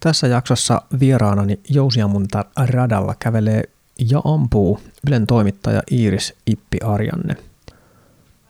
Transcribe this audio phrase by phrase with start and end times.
[0.00, 3.62] Tässä jaksossa vieraanani Jousiamunta radalla kävelee
[4.10, 7.34] ja ampuu Ylen toimittaja Iiris Ippi Arjanne.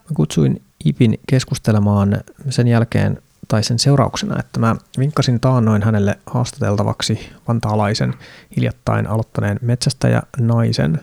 [0.08, 7.30] Mä kutsuin Ipin keskustelemaan sen jälkeen tai sen seurauksena, että mä vinkkasin taannoin hänelle haastateltavaksi
[7.49, 8.15] vantaalaisen
[8.57, 11.01] hiljattain aloittaneen metsästäjä naisen.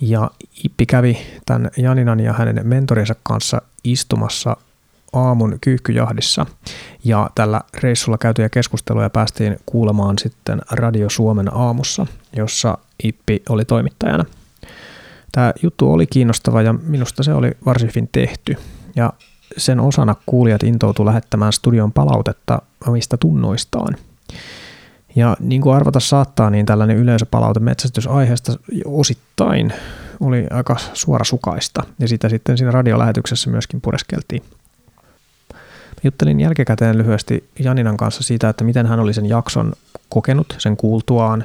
[0.00, 0.30] Ja
[0.64, 4.56] Ippi kävi tämän Janinan ja hänen mentorinsa kanssa istumassa
[5.12, 6.46] aamun kyyhkyjahdissa.
[7.04, 12.06] Ja tällä reissulla käytyjä keskusteluja päästiin kuulemaan sitten Radio Suomen aamussa,
[12.36, 14.24] jossa Ippi oli toimittajana.
[15.32, 18.56] Tämä juttu oli kiinnostava ja minusta se oli varsin hyvin tehty.
[18.96, 19.12] Ja
[19.56, 23.96] sen osana kuulijat intoutu lähettämään studion palautetta omista tunnoistaan.
[25.16, 28.52] Ja niin kuin arvata saattaa, niin tällainen yleisöpalaute metsästysaiheesta
[28.84, 29.72] osittain
[30.20, 31.82] oli aika suorasukaista.
[31.98, 34.42] Ja sitä sitten siinä radiolähetyksessä myöskin pureskeltiin.
[36.04, 39.72] Juttelin jälkikäteen lyhyesti Janinan kanssa siitä, että miten hän oli sen jakson
[40.08, 41.44] kokenut, sen kuultuaan.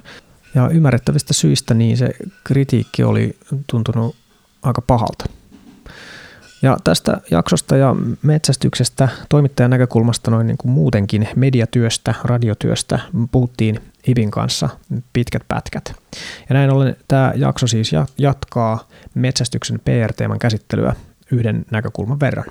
[0.56, 2.10] Ja ymmärrettävistä syistä niin se
[2.44, 3.38] kritiikki oli
[3.72, 4.16] tuntunut
[4.64, 5.26] aika pahalta.
[6.62, 13.00] Ja tästä jaksosta ja metsästyksestä toimittajan näkökulmasta noin niin kuin muutenkin mediatyöstä, radiotyöstä
[13.32, 14.70] puhuttiin Ivin kanssa
[15.14, 15.96] pitkät pätkät.
[16.50, 20.96] Ja näin ollen tämä jakso siis jatkaa metsästyksen PR-teeman käsittelyä
[21.32, 22.46] yhden näkökulman verran.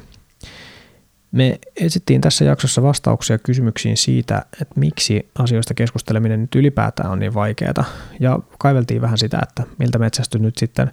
[1.37, 7.34] Me esittiin tässä jaksossa vastauksia kysymyksiin siitä, että miksi asioista keskusteleminen nyt ylipäätään on niin
[7.34, 7.84] vaikeaa,
[8.20, 10.91] ja kaiveltiin vähän sitä, että miltä metsästys nyt sitten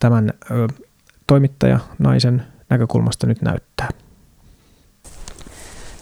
[0.00, 0.68] tämän ö,
[1.26, 3.88] toimittaja naisen näkökulmasta nyt näyttää.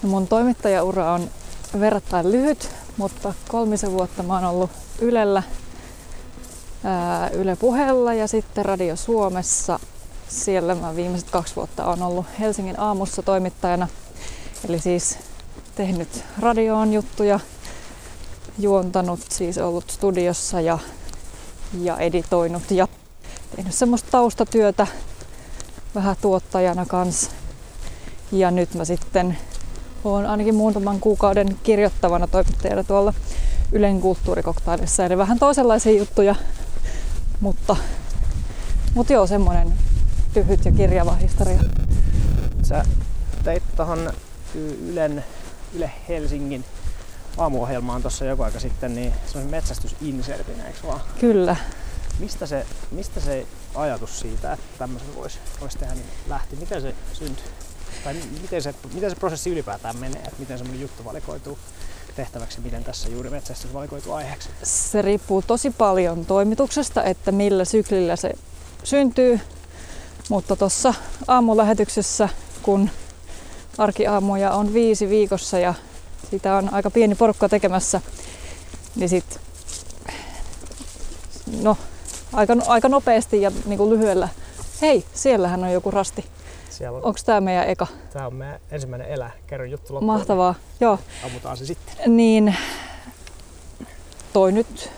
[0.02, 1.30] No mun toimittajaura on
[1.80, 4.70] verrattain lyhyt, mutta kolmisen vuotta mä oon ollut
[5.00, 5.42] Ylellä,
[6.84, 9.80] ää, Yle Puheella ja sitten Radio Suomessa
[10.34, 13.88] siellä mä viimeiset kaksi vuotta on ollut Helsingin aamussa toimittajana.
[14.68, 15.18] Eli siis
[15.74, 17.40] tehnyt radioon juttuja,
[18.58, 20.78] juontanut, siis ollut studiossa ja,
[21.80, 22.88] ja editoinut ja
[23.56, 24.86] tehnyt semmoista taustatyötä
[25.94, 27.30] vähän tuottajana kanssa.
[28.32, 29.38] Ja nyt mä sitten
[30.04, 33.14] olen ainakin muutaman kuukauden kirjoittavana toimittajana tuolla
[33.72, 35.04] Ylen kulttuurikoktailissa.
[35.04, 36.34] Eli vähän toisenlaisia juttuja,
[37.40, 37.76] mutta,
[38.94, 39.72] mutta joo, semmoinen
[40.34, 41.60] lyhyt ja kirjava historia.
[42.62, 42.84] Sä
[43.44, 44.12] teit tuohon
[44.88, 45.24] Ylen,
[45.74, 46.64] Yle Helsingin
[47.38, 51.00] aamuohjelmaan tuossa joku aika sitten niin semmoisen metsästysinsertin, eikö vaan?
[51.20, 51.56] Kyllä.
[52.18, 56.56] Mistä se, mistä se ajatus siitä, että tämmöisen voisi vois tehdä, niin lähti?
[56.56, 57.44] Miten se syntyi?
[58.04, 60.22] Tai miten se, miten se prosessi ylipäätään menee?
[60.22, 61.58] Että miten semmoinen juttu valikoituu
[62.16, 64.48] tehtäväksi, miten tässä juuri metsästys valikoituu aiheeksi?
[64.62, 68.32] Se riippuu tosi paljon toimituksesta, että millä syklillä se
[68.84, 69.40] syntyy
[70.28, 70.94] mutta tuossa
[71.28, 72.28] aamulähetyksessä,
[72.62, 72.90] kun
[73.78, 75.74] arkiaamuja on viisi viikossa ja
[76.30, 78.00] sitä on aika pieni porukka tekemässä,
[78.96, 79.40] niin sit,
[81.62, 81.76] no,
[82.32, 84.28] aika, aika nopeasti ja niin kuin lyhyellä,
[84.82, 86.24] hei, siellähän on joku rasti.
[86.70, 87.04] Siellä on.
[87.04, 87.86] Onko tämä meidän eka?
[88.12, 89.30] Tämä on meidän ensimmäinen elä.
[89.46, 90.12] Kerro juttu loppuun.
[90.12, 90.98] Mahtavaa, joo.
[91.24, 92.16] Ammutaan se sitten.
[92.16, 92.56] Niin,
[94.32, 94.90] toi nyt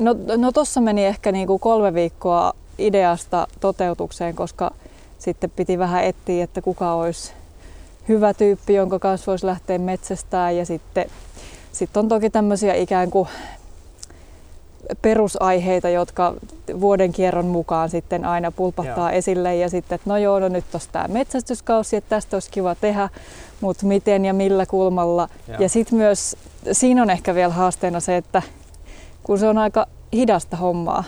[0.00, 4.70] No, no tossa meni ehkä niinku kolme viikkoa ideasta toteutukseen, koska
[5.18, 7.32] sitten piti vähän etsiä, että kuka olisi
[8.08, 10.56] hyvä tyyppi, jonka kanssa voisi lähteä metsästään.
[10.56, 11.06] Ja sitten,
[11.72, 13.28] sitten on toki tämmöisiä ikään kuin
[15.02, 16.34] perusaiheita, jotka
[16.80, 19.18] vuoden kierron mukaan sitten aina pulpahtaa joo.
[19.18, 22.74] esille ja sitten, että no joo, no nyt on tämä metsästyskausi, että tästä olisi kiva
[22.74, 23.08] tehdä,
[23.60, 25.28] mutta miten ja millä kulmalla.
[25.48, 25.56] Joo.
[25.60, 26.36] Ja sitten myös
[26.72, 28.42] siinä on ehkä vielä haasteena se, että
[29.22, 31.04] kun se on aika hidasta hommaa,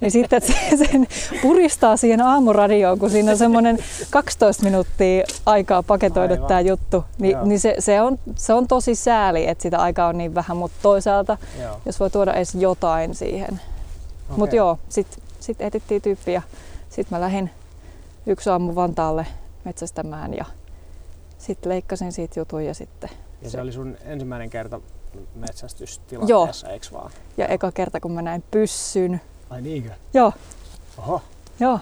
[0.00, 1.06] niin sitten että se, sen
[1.42, 3.78] puristaa siihen aamuradioon, kun siinä on semmoinen
[4.10, 7.04] 12 minuuttia aikaa paketoida tämä juttu.
[7.18, 10.56] Niin, niin se, se, on, se on tosi sääli, että sitä aikaa on niin vähän,
[10.56, 11.80] mutta toisaalta, joo.
[11.86, 13.54] jos voi tuoda edes jotain siihen.
[13.54, 14.36] Okay.
[14.36, 16.42] Mutta joo, sitten sit etittiin tyyppiä.
[16.90, 17.50] Sitten mä lähdin
[18.26, 19.26] yksi aamu Vantaalle
[19.64, 20.44] metsästämään ja
[21.38, 23.10] sitten leikkasin siitä jutun ja sitten...
[23.42, 24.80] Ja se, se oli sun ensimmäinen kerta
[25.34, 27.10] metsästystilanteessa, eikö vaan?
[27.36, 29.20] Ja eka kerta kun mä näin pyssyn,
[29.52, 29.90] Ai niinkö?
[30.14, 30.32] Joo.
[30.98, 31.22] Oho.
[31.60, 31.80] Joo.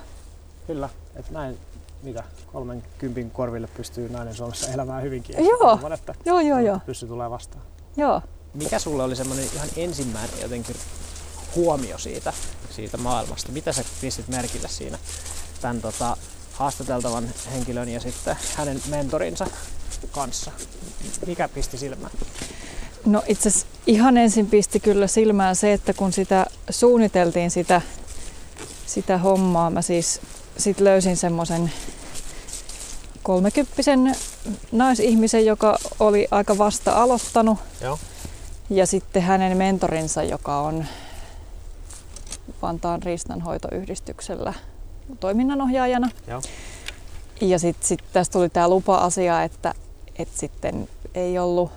[0.66, 1.58] Kyllä, että näin
[2.02, 5.44] mitä, kolmen kympin korville pystyy nainen Suomessa elämään hyvinkin.
[5.44, 5.58] Joo.
[5.58, 6.78] Toivon, että joo, joo, joo.
[6.86, 7.64] Pyssy tulee vastaan.
[7.96, 8.22] Joo.
[8.54, 10.76] Mikä sulle oli semmoinen ihan ensimmäinen jotenkin
[11.56, 12.32] huomio siitä,
[12.70, 13.52] siitä maailmasta?
[13.52, 14.98] Mitä sä pistit merkille siinä
[15.60, 16.16] tämän tota,
[16.52, 19.46] haastateltavan henkilön ja sitten hänen mentorinsa
[20.10, 20.50] kanssa?
[21.26, 22.12] Mikä pisti silmään?
[23.06, 27.80] No itse asiassa ihan ensin pisti kyllä silmään se, että kun sitä suunniteltiin sitä,
[28.86, 30.20] sitä hommaa, mä siis
[30.56, 31.72] sit löysin semmoisen
[33.22, 34.16] kolmekymppisen
[34.72, 37.58] naisihmisen, joka oli aika vasta aloittanut.
[37.80, 37.98] Joo.
[38.70, 40.84] Ja sitten hänen mentorinsa, joka on
[42.62, 44.54] Vantaan riistanhoitoyhdistyksellä
[45.20, 46.10] toiminnanohjaajana.
[46.26, 46.42] Joo.
[47.40, 49.74] Ja sitten sit tästä tuli tämä lupa-asia, että,
[50.16, 51.72] että sitten ei ollut,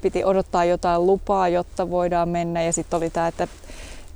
[0.00, 2.62] piti odottaa jotain lupaa, jotta voidaan mennä.
[2.62, 3.48] Ja sitten oli tämä, että,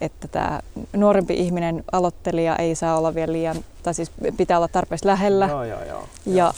[0.01, 0.61] että tämä
[0.97, 5.47] nuorempi ihminen, aloittelija, ei saa olla vielä liian, tai siis pitää olla tarpeeksi lähellä.
[5.47, 6.09] Joo, joo, joo.
[6.27, 6.55] Ja,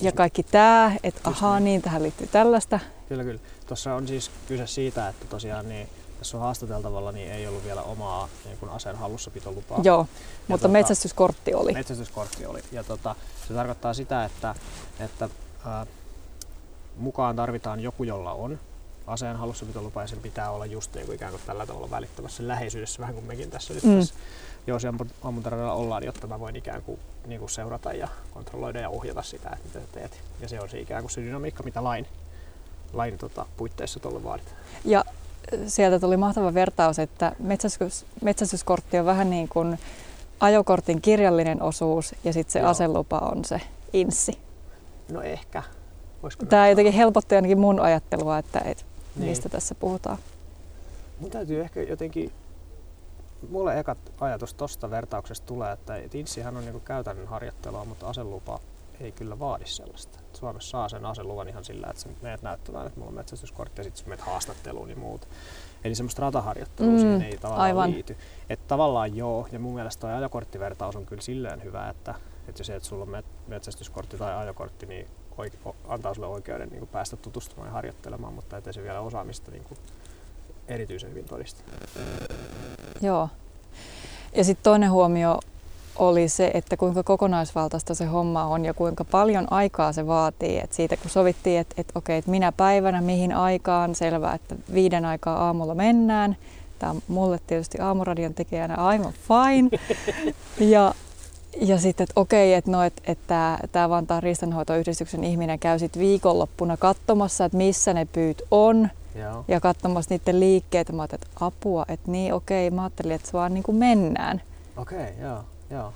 [0.00, 1.64] ja kaikki tämä, että ahaa, niin.
[1.64, 2.80] niin tähän liittyy tällaista.
[3.08, 3.40] Kyllä, kyllä.
[3.66, 5.88] Tuossa on siis kyse siitä, että tosiaan niin,
[6.18, 9.80] tässä on haastateltavalla niin ei ollut vielä omaa niin kuin aseen hallussapitolupaa.
[9.82, 10.06] Joo,
[10.48, 11.72] mutta tota- metsästyskortti oli.
[11.72, 12.60] Metsästyskortti oli.
[12.72, 13.16] Ja tota,
[13.48, 14.54] se tarkoittaa sitä, että,
[15.00, 15.28] että
[15.66, 15.86] ää,
[16.96, 18.58] mukaan tarvitaan joku, jolla on
[19.06, 23.00] aseen hallussapitolupa ja sen pitää olla just niin kuin ikään kuin tällä tavalla välittävässä läheisyydessä,
[23.00, 23.96] vähän kuin mekin tässä nyt Mm.
[23.98, 24.14] tässä
[24.66, 24.86] Jousi
[25.22, 29.48] ammuntaradalla ollaan, jotta mä voin ikään kuin, niin kuin seurata ja kontrolloida ja ohjata sitä,
[29.50, 30.20] että mitä sä teet.
[30.40, 32.06] Ja se on se ikään kuin se dynamiikka, mitä lain,
[32.92, 34.56] lain tota, puitteissa tuolle vaaditaan.
[34.84, 35.04] Ja
[35.66, 39.78] sieltä tuli mahtava vertaus, että metsästys, metsästyskortti on vähän niin kuin
[40.40, 42.68] ajokortin kirjallinen osuus ja sitten se Joo.
[42.70, 43.60] aselupa on se
[43.92, 44.38] inssi.
[45.12, 45.62] No ehkä.
[46.22, 48.86] Voisiko Tämä jotenkin helpotti ainakin mun ajattelua, että et
[49.16, 49.28] Niin.
[49.28, 50.18] mistä tässä puhutaan.
[51.20, 52.32] Mun täytyy ehkä jotenkin,
[53.50, 58.58] mulle ekat ajatus tosta vertauksesta tulee, että et inssihän on niinku käytännön harjoittelua, mutta aselupa
[59.00, 60.18] ei kyllä vaadi sellaista.
[60.30, 63.80] Et Suomessa saa sen aseluvan ihan sillä, että sä menet näyttämään, että mulla on metsästyskortti
[63.80, 65.28] ja sitten sä menet haastatteluun ja muut.
[65.84, 67.90] Eli semmoista rataharjoittelua Mm, siihen ei tavallaan aivan.
[67.90, 68.16] liity.
[68.50, 72.14] Että tavallaan joo, ja mun mielestä tuo ajokorttivertaus on kyllä silleen hyvä, että,
[72.48, 75.06] että se, että sulla on met- metsästyskortti tai ajokortti, niin
[75.38, 79.64] oike- antaa sulle oikeuden niin päästä tutustumaan ja harjoittelemaan, mutta ettei se vielä osaamista niin
[79.64, 79.78] kuin
[80.68, 81.62] erityisen hyvin todista.
[83.00, 83.28] Joo.
[84.36, 85.38] Ja sitten toinen huomio
[85.96, 90.60] oli se, että kuinka kokonaisvaltaista se homma on ja kuinka paljon aikaa se vaatii.
[90.64, 95.04] Et siitä kun sovittiin, että et okei, että minä päivänä, mihin aikaan, selvä, että viiden
[95.04, 96.36] aikaa aamulla mennään.
[96.78, 99.70] Tämä on mulle tietysti aamuradion tekijänä aivan fine.
[100.72, 100.94] ja,
[101.60, 103.18] ja sitten, että okei, että no, et, et
[103.72, 109.44] tämä Vantaan riistanhoitoyhdistyksen ihminen käy sitten viikonloppuna katsomassa, että missä ne pyyt on Joo.
[109.48, 110.92] ja katsomassa niiden liikkeitä.
[110.92, 114.42] Mä ajattelin, että apua, että niin okei, mä ajattelin, että se vaan niin kuin mennään.
[114.76, 115.92] Okei, okay, joo, joo.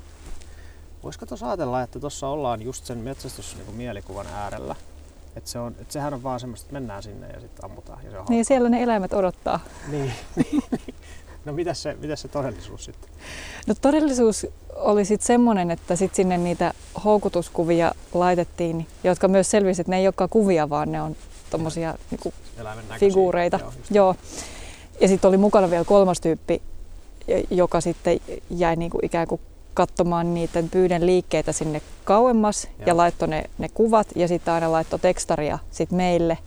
[1.03, 4.75] Voisiko tuossa ajatella, että tuossa ollaan just sen metsästys niin mielikuvan äärellä?
[5.37, 8.11] Että se on, et sehän on vaan semmoista, että mennään sinne ja sitten ammutaan ja
[8.11, 8.45] se on Niin hauskaa.
[8.45, 9.61] siellä ne eläimet odottaa.
[9.91, 10.95] Niin, niin, niin.
[11.47, 13.11] No mitäs se, mitäs se todellisuus sitten?
[13.67, 19.91] No todellisuus oli sitten semmoinen, että sit sinne niitä houkutuskuvia laitettiin, jotka myös selvisi, että
[19.91, 21.17] ne ei olekaan kuvia, vaan ne on
[21.51, 22.33] tommosia niinku
[22.99, 23.59] figuureita.
[23.61, 23.73] Joo.
[23.91, 24.15] Joo.
[25.01, 26.63] Ja sitten oli mukana vielä kolmas tyyppi,
[27.51, 28.21] joka sitten
[28.51, 29.41] jäi niinku ikään kuin
[29.75, 32.87] katsomaan niiden pyyden liikkeitä sinne kauemmas Joo.
[32.87, 36.39] ja laittoi ne, ne kuvat ja sitten aina laittoi tekstaria sit meille,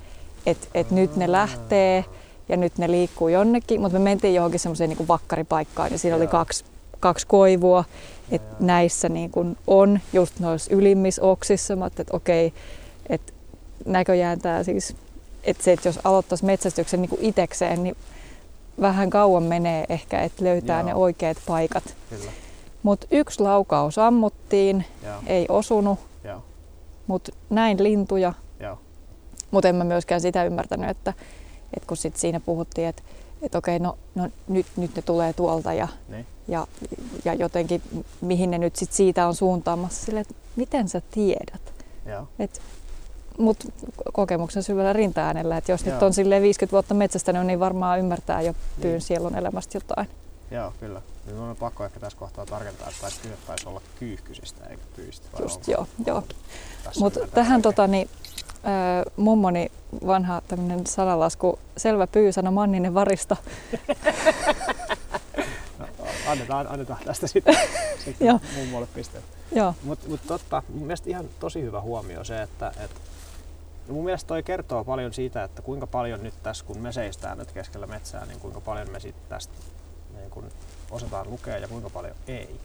[0.45, 2.05] että et nyt ne lähtee
[2.49, 6.27] ja nyt ne liikkuu jonnekin, mutta me mentiin johonkin semmoiseen niinku vakkaripaikkaan ja siinä oli
[6.27, 6.65] kaksi,
[6.99, 7.83] kaksi koivua,
[8.31, 12.53] että näissä niinku on just noissa ylimmissä oksissa, että okei,
[13.09, 13.33] että
[13.85, 14.95] näköjään tämä siis,
[15.43, 17.95] että se, että jos aloittaisi metsästyksen niinku itekseen, niin
[18.81, 20.87] vähän kauan menee ehkä, että löytää Joo.
[20.87, 21.83] ne oikeat paikat.
[22.83, 25.99] Mutta yksi laukaus ammuttiin, joo, ei osunut,
[27.07, 28.33] mutta näin lintuja.
[29.51, 31.13] Mutta en mä myöskään sitä ymmärtänyt, että,
[31.73, 33.01] että kun sit siinä puhuttiin, että,
[33.41, 36.25] että okei, no, no nyt, nyt ne tulee tuolta ja, Niin.
[36.47, 36.67] ja,
[37.25, 37.81] ja jotenkin
[38.21, 40.05] mihin ne nyt sit siitä on suuntaamassa.
[40.05, 41.61] Sille, että miten sä tiedät?
[43.37, 43.67] Mutta
[44.13, 46.05] kokemuksen syvällä rintaäänellä, että jos nyt Joo.
[46.05, 49.01] on silleen 50 vuotta metsästänyt, niin varmaan ymmärtää jo pyyn Niin.
[49.01, 50.09] sielun elämästä jotain.
[50.51, 51.01] Joo, kyllä.
[51.25, 55.27] Nyt on pakko ehkä tässä kohtaa tarkentaa, että kyse taisi olla kyyhkysistä eikä pyistä.
[55.41, 56.23] Just onko- joo, joo.
[56.99, 58.09] Mutta tähän tota, niin,
[58.65, 59.71] ö, mummoni
[60.07, 63.37] vanha tämmöinen sanalasku, selvä pyy sano Manninen varista.
[65.79, 65.85] No,
[66.27, 67.55] annetaan, annetaan tästä sitten,
[68.05, 69.23] sitten mummolle pisteet.
[69.83, 72.91] Mutta mut totta, mun mielestä ihan tosi hyvä huomio se, että et,
[73.87, 77.37] no mun mielestä toi kertoo paljon siitä, että kuinka paljon nyt tässä, kun me seistään
[77.37, 79.53] nyt keskellä metsää, niin kuinka paljon me sitten tästä
[80.19, 80.51] niin kun
[80.91, 82.59] osataan lukea ja kuinka paljon ei.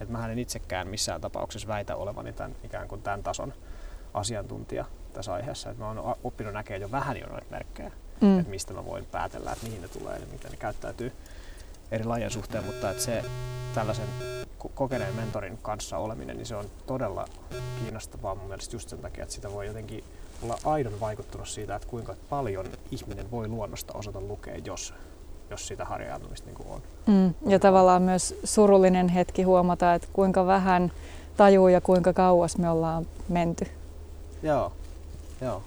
[0.00, 3.52] Et mähän en itsekään missään tapauksessa väitä olevani tämän, ikään kuin tämän tason
[4.14, 5.70] asiantuntija tässä aiheessa.
[5.70, 7.90] Et mä oon oppinut näkemään jo vähän jo noita merkkejä,
[8.20, 8.38] mm.
[8.38, 11.12] että mistä mä voin päätellä, että mihin ne tulee ja miten ne käyttäytyy
[11.90, 13.24] eri lajien suhteen, mutta että se
[13.74, 14.08] tällaisen
[14.64, 17.24] ko- kokeneen mentorin kanssa oleminen, niin se on todella
[17.80, 20.04] kiinnostavaa mun mielestä just sen takia, että sitä voi jotenkin
[20.42, 24.94] olla aidon vaikuttunut siitä, että kuinka paljon ihminen voi luonnosta osata lukea, jos,
[25.50, 26.82] jos sitä harjaantumista niin on.
[27.06, 27.50] Mm.
[27.50, 30.92] Ja tavallaan myös surullinen hetki huomata, että kuinka vähän
[31.36, 33.66] tajuu ja kuinka kauas me ollaan menty.
[34.42, 34.72] Joo,
[35.42, 35.62] joo.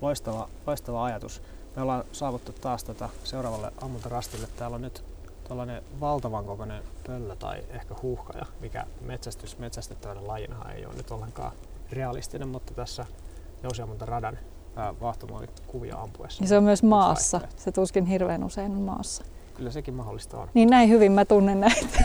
[0.00, 1.42] Loistava, loistava ajatus.
[1.76, 4.46] Me ollaan saavuttu taas tota seuraavalle ammuntarastille.
[4.56, 5.04] Täällä on nyt
[5.48, 11.52] tällainen valtavan kokoinen pöllö tai ehkä huuhkaja, mikä metsästys metsästettävänä lajinahan ei ole nyt ollenkaan
[11.92, 13.06] realistinen, mutta tässä
[13.62, 14.38] jousiammunta radan
[15.00, 16.40] vahtomaali kuvia ampuessa.
[16.40, 17.40] Niin se on myös maassa.
[17.56, 19.24] Se tuskin hirveän usein on maassa.
[19.54, 20.48] Kyllä sekin mahdollista on.
[20.54, 22.04] Niin näin hyvin mä tunnen näitä.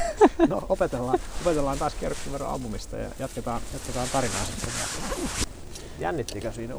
[0.49, 5.56] No opetellaan, opetellaan taas kierroksen verran ampumista ja jatketaan, jatketaan tarinaa sitten.
[5.99, 6.75] Jännittikö siinä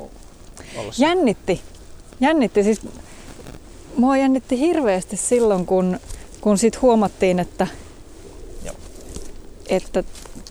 [0.76, 1.02] ollessa?
[1.02, 1.60] Jännitti.
[2.20, 2.62] Jännitti.
[2.62, 2.80] Siis
[3.96, 6.00] mua jännitti hirveästi silloin, kun,
[6.40, 7.66] kun sit huomattiin, että,
[8.64, 8.74] Joo.
[9.68, 10.04] että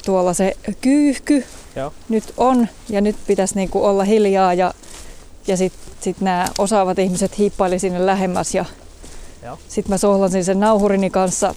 [0.06, 1.46] tuolla se kyyhky
[1.76, 1.94] Joo.
[2.10, 4.74] nyt on ja nyt pitäisi niinku olla hiljaa ja,
[5.48, 8.66] ja sitten sit nämä osaavat ihmiset hiippaili sinne lähemmäs ja
[9.68, 11.56] sitten mä sohlasin sen nauhurini kanssa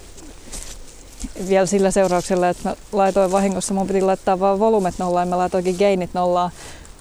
[1.49, 5.38] vielä sillä seurauksella, että mä laitoin vahingossa, mun piti laittaa vaan volumet nollaan ja mä
[5.38, 6.50] laitoinkin geinit nollaan,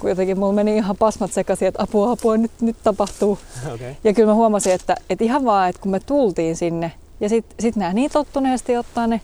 [0.01, 3.39] kun jotenkin mulla meni ihan pasmat sekaisin, että apua, apua, nyt, nyt tapahtuu.
[3.73, 3.95] Okay.
[4.03, 7.55] Ja kyllä mä huomasin, että, että ihan vaan, että kun me tultiin sinne ja sitten
[7.59, 9.21] sit nämä niin tottuneesti ottaa ne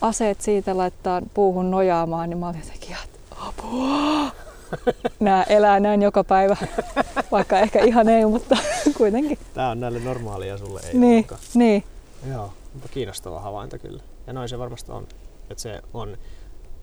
[0.00, 4.30] aseet siitä, laittaa puuhun nojaamaan, niin mä olin jotenkin, että apua.
[5.20, 6.56] Nämä elää näin joka päivä,
[7.32, 8.56] vaikka ehkä ihan ei, mutta
[8.96, 9.38] kuitenkin.
[9.54, 11.84] Tämä on näille normaalia, sulle ei niin, niin.
[12.30, 14.02] Joo, mutta kiinnostava havainto kyllä.
[14.26, 15.06] Ja noin se varmasti on,
[15.50, 16.16] että se on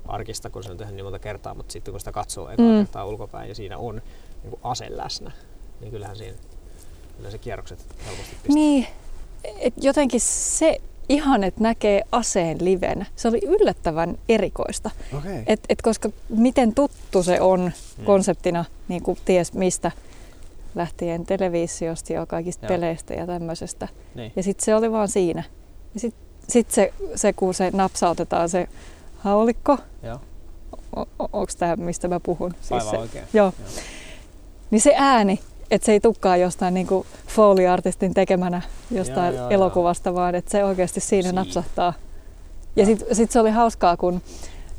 [0.08, 2.78] arkista, kun se on tehnyt niin monta kertaa, mutta sitten kun sitä katsoo ekaa mm.
[2.78, 4.02] kertaa ulkopäin ja siinä on
[4.44, 5.32] niin kuin ase läsnä,
[5.82, 6.38] niin kyllähän siinä
[7.18, 8.54] kyllä se kierrokset helposti pistää.
[8.54, 8.88] Niin,
[9.60, 13.06] et jotenkin se ihan, että näkee aseen livenä.
[13.16, 14.92] Se oli yllättävän erikoista.
[15.18, 15.44] Okay.
[15.48, 18.06] Et, et koska miten tuttu se on mm.
[18.06, 19.92] konseptina, niin kuin ties mistä
[20.76, 22.70] lähtien televisiosta ja kaikista Joo.
[22.70, 23.88] peleistä ja tämmöisestä.
[24.16, 24.32] Niin.
[24.36, 25.44] Ja sitten se oli vaan siinä.
[25.94, 28.68] Ja sitten sit se, se, kun se napsautetaan se
[29.20, 30.20] haulikko, Joo.
[31.20, 32.54] onko tämä mistä mä puhun?
[32.62, 33.26] Siis se, oikein.
[33.34, 33.54] Joo.
[33.60, 33.72] joo.
[34.72, 35.40] Niin se ääni,
[35.72, 40.16] että se ei tukkaa jostain niin kuin Foley-artistin tekemänä jostain joo, joo, elokuvasta, joo.
[40.16, 41.36] vaan että se oikeasti siinä Siin.
[41.36, 41.94] napsahtaa.
[42.76, 44.22] Ja sitten sit se oli hauskaa, kun,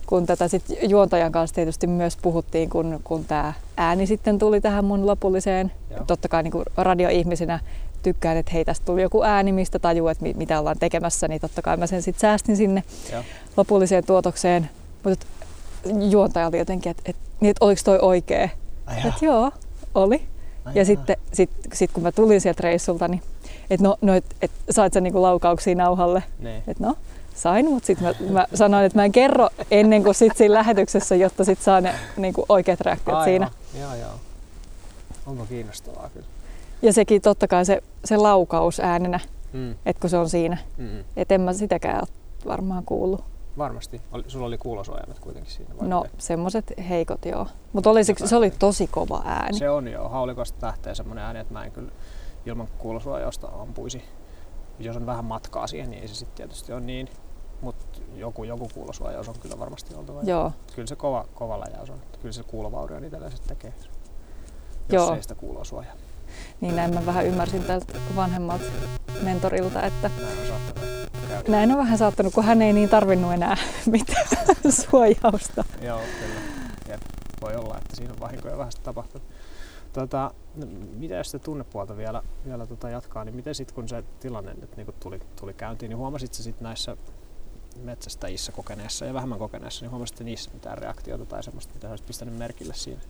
[0.07, 4.85] kun tätä sit juontajan kanssa tietysti myös puhuttiin, kun, kun tämä ääni sitten tuli tähän
[4.85, 5.73] mun lopulliseen.
[5.90, 6.04] Joo.
[6.07, 7.61] Totta kai niin kuin radioihmisenä
[8.02, 11.62] tykkään, että hei tästä tuli joku ääni, mistä tajuu, että mitä ollaan tekemässä, niin totta
[11.62, 13.23] kai mä sen sitten säästin sinne Joo.
[13.57, 14.71] lopulliseen tuotokseen.
[15.05, 15.26] Mutta
[16.11, 18.49] juontaja oli jotenkin, että, että, niin, että oliko toi oikea?
[18.97, 19.50] Että joo,
[19.95, 20.23] oli.
[20.64, 23.23] Ai ja sitten sit, sit kun mä tulin sieltä reissulta, niin
[23.71, 26.23] että no, no et, et, sait sä niinku laukauksia nauhalle?
[26.38, 26.62] Niin.
[26.69, 26.95] Että no,
[27.35, 31.14] sain, mutta sitten mä, mä sanoin, että mä en kerro ennen kuin sit siinä lähetyksessä,
[31.14, 33.25] jotta sit saa ne niinku oikeat reaktiot Aivan.
[33.25, 33.50] siinä.
[33.81, 34.12] Joo, joo.
[35.26, 36.26] Onko kiinnostavaa kyllä.
[36.82, 39.20] Ja sekin totta kai se, se laukaus äänenä,
[39.52, 39.75] mm.
[39.87, 40.58] että kun se on siinä.
[40.76, 41.04] Mm.
[41.16, 42.08] Että en mä sitäkään ole
[42.47, 43.25] varmaan kuullut.
[43.58, 44.00] Varmasti.
[44.26, 45.75] Sulla oli kuulosuojaimet kuitenkin siinä.
[45.80, 47.47] Vai no semmoset heikot joo.
[47.73, 49.58] Mutta se, se oli tosi kova ääni.
[49.58, 50.08] Se on joo.
[50.08, 51.90] Haulikosta lähtee semmoinen ääni, että mä en kyllä
[52.47, 54.04] ilman kuulosuojausta ampuisi.
[54.78, 57.08] Jos on vähän matkaa siihen, niin ei se sitten tietysti ole niin.
[57.61, 60.23] Mutta joku, joku kuulosuojaus on kyllä varmasti oltava.
[60.23, 60.52] Joo.
[60.75, 61.99] Kyllä se kova, kova läjäys on.
[62.20, 63.88] Kyllä se kuulovaurio itsellä sitten tekee, jos
[64.92, 65.14] Joo.
[65.14, 65.94] ei sitä kuulosuojaa.
[66.61, 68.64] Niin näin mä vähän ymmärsin tältä vanhemmalta
[69.23, 70.11] mentorilta, että
[71.49, 73.56] näin on vähän saattanut, kun hän ei niin tarvinnut enää
[73.87, 74.26] mitään
[74.90, 75.64] suojausta.
[75.82, 76.40] Joo, kyllä.
[76.88, 76.99] Ja
[77.40, 79.28] voi olla, että siinä on vahinkoja vähän tapahtunut.
[79.92, 80.66] Tota, no,
[80.97, 84.76] mitä jos se tunnepuolta vielä, vielä tota jatkaa, niin miten sitten kun se tilanne nyt
[84.76, 86.97] niin tuli, tuli käyntiin, niin huomasit sä sitten näissä
[87.82, 92.37] metsästäjissä kokeneessa ja vähemmän kokeneessa, niin huomasit niissä mitään reaktiota tai semmoista, mitä olisit pistänyt
[92.37, 93.00] merkille siinä?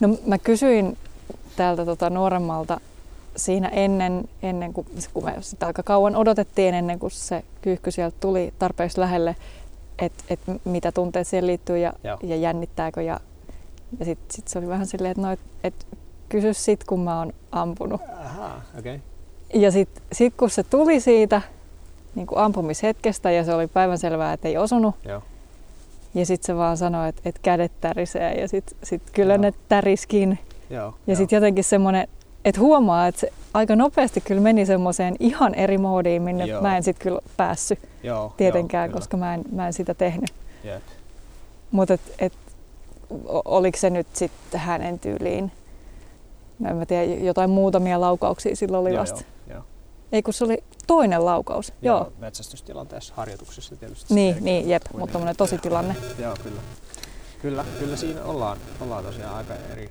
[0.00, 0.98] No mä kysyin
[1.56, 2.80] täältä tota nuoremmalta
[3.36, 8.16] siinä ennen, ennen kuin, kun me sitä aika kauan odotettiin ennen kuin se kyyhky sieltä
[8.20, 9.36] tuli tarpeeksi lähelle,
[9.98, 13.02] että et mitä tunteet siihen liittyy ja, ja jännittääkö.
[13.02, 13.20] Ja,
[13.98, 15.86] ja sitten sit se oli vähän silleen, että no, et, et
[16.28, 18.00] kysy sit kun mä oon ampunut.
[18.24, 18.98] Aha, okay.
[19.54, 21.42] Ja sitten sit kun se tuli siitä
[22.14, 24.94] niin kuin ampumishetkestä ja se oli päivänselvää, että ei osunut.
[25.04, 25.22] Joo.
[26.14, 29.42] Ja sitten se vaan sanoi, että, että kädet tärisee ja sitten sit kyllä Joo.
[29.42, 30.38] ne täriskin.
[30.70, 32.08] Joo, ja sitten jotenkin semmoinen,
[32.44, 36.62] että huomaa, että se aika nopeasti kyllä meni semmoiseen ihan eri moodiin, minne joo.
[36.62, 40.32] mä en sitten kyllä päässyt joo, tietenkään, joo, koska mä en, mä en sitä tehnyt.
[41.70, 42.32] Mutta et, et,
[43.44, 45.52] oliko se nyt sitten hänen tyyliin,
[46.66, 49.22] en mä tiedä, jotain muutamia laukauksia silloin oli joo, vasta.
[49.48, 49.64] Joo, joo.
[50.12, 51.72] Ei kun se oli toinen laukaus.
[51.82, 52.12] Joo, joo.
[52.18, 54.14] metsästystilanteessa, harjoituksessa tietysti.
[54.14, 55.96] Niin, niin jep, mutta tämmöinen tositilanne.
[56.18, 56.60] Joo, kyllä.
[57.42, 59.88] Kyllä, kyllä siinä ollaan, ollaan tosiaan aika eri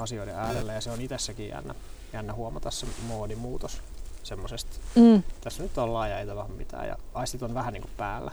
[0.00, 1.74] asioiden äärellä ja se on itsessäkin jännä,
[2.12, 3.82] jännä huomata se moodimuutos
[4.22, 4.76] semmoisesta.
[4.94, 5.22] Mm.
[5.40, 8.30] Tässä nyt ollaan ja ei tapahdu mitään ja aistit on vähän niin kuin päällä.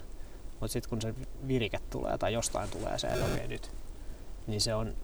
[0.59, 1.13] Mutta sitten kun se
[1.47, 3.71] virike tulee tai jostain tulee se, että okei nyt,
[4.47, 4.95] niin se on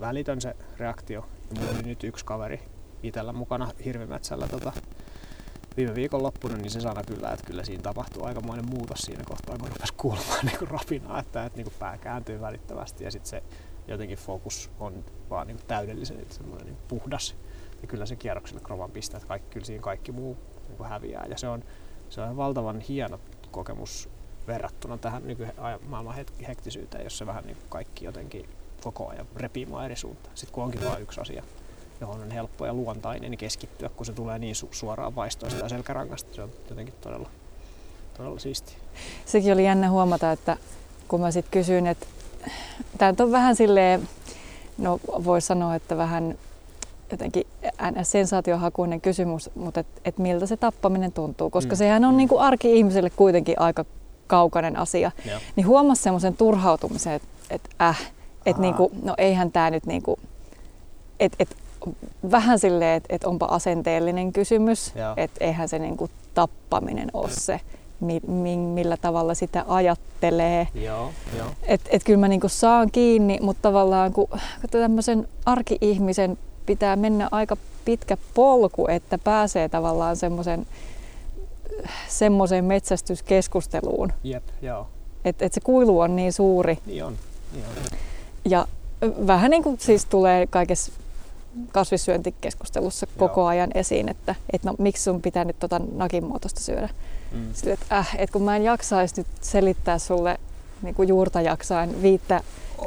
[0.00, 1.26] välitön se reaktio.
[1.50, 2.60] Ja mulla oli nyt yksi kaveri
[3.02, 4.72] itsellä mukana hirvimetsällä tota,
[5.76, 9.58] viime viikon loppuna, niin se sana kyllä, että kyllä siinä tapahtuu aikamoinen muutos siinä kohtaa,
[9.58, 13.42] kun rupesi kuulemaan niin rapinaa, että, että niin pää kääntyy välittömästi ja sitten se
[13.88, 17.34] jotenkin fokus on vaan niin täydellisen semmoinen niin puhdas.
[17.82, 20.36] Ja kyllä se kierrokselle krovan pistää, että kaikki, kyllä siinä kaikki muu
[20.68, 21.26] niin häviää.
[21.30, 21.64] Ja se on,
[22.10, 24.08] se on valtavan hieno kokemus
[24.46, 26.14] verrattuna tähän nykymaailman
[26.48, 28.48] hektisyyteen, jossa vähän niin kaikki jotenkin
[28.82, 30.36] koko ajan repii eri suuntaan.
[30.36, 31.42] Sitten kun onkin vain yksi asia,
[32.00, 36.34] johon on helppo ja luontainen keskittyä, kun se tulee niin su- suoraan vaistoista ja selkärangasta.
[36.34, 37.30] Se on jotenkin todella,
[38.16, 38.76] todella siistiä.
[39.24, 40.56] Sekin oli jännä huomata, että
[41.08, 42.06] kun mä sitten kysyin, että
[42.98, 44.08] tämä on vähän silleen,
[44.78, 46.38] no voi sanoa, että vähän
[47.10, 47.46] jotenkin
[48.02, 51.76] sensaatiohakuinen kysymys, mutta et, et miltä se tappaminen tuntuu, koska mm.
[51.76, 52.16] sehän on mm.
[52.16, 53.84] niin kuin arki-ihmiselle kuitenkin aika
[54.26, 55.10] kaukainen asia.
[55.24, 55.40] Joo.
[55.56, 58.12] Niin huomasi semmoisen turhautumisen, että et, äh,
[58.46, 60.18] että niinku, no eihän tämä nyt niinku,
[61.20, 61.56] että et,
[62.30, 67.60] vähän silleen, että et onpa asenteellinen kysymys, että eihän se niinku tappaminen ole se,
[68.00, 70.68] mi, mi, millä tavalla sitä ajattelee.
[70.74, 71.48] Joo, joo.
[71.62, 74.28] Et, et kyllä mä niinku saan kiinni, mutta tavallaan kun,
[74.60, 80.66] kun tämmöisen arki-ihmisen pitää mennä aika pitkä polku, että pääsee tavallaan semmoisen
[82.08, 84.12] semmoiseen metsästyskeskusteluun.
[84.24, 84.86] Jep, joo.
[85.24, 86.78] Että et se kuilu on niin suuri.
[86.86, 87.16] Niin on.
[87.52, 87.98] Niin on.
[88.44, 88.66] Ja
[89.26, 90.92] vähän niin kuin siis tulee kaikessa
[91.72, 93.28] kasvissyöntikeskustelussa Joo.
[93.28, 96.88] koko ajan esiin, että, että no, miksi sun pitää nyt tota nakin muotoista syödä.
[97.32, 97.48] Mm.
[97.52, 100.38] Sille, että, äh, että kun mä en jaksaisi nyt selittää sulle
[100.82, 102.40] niin kuin juurta jaksain viittä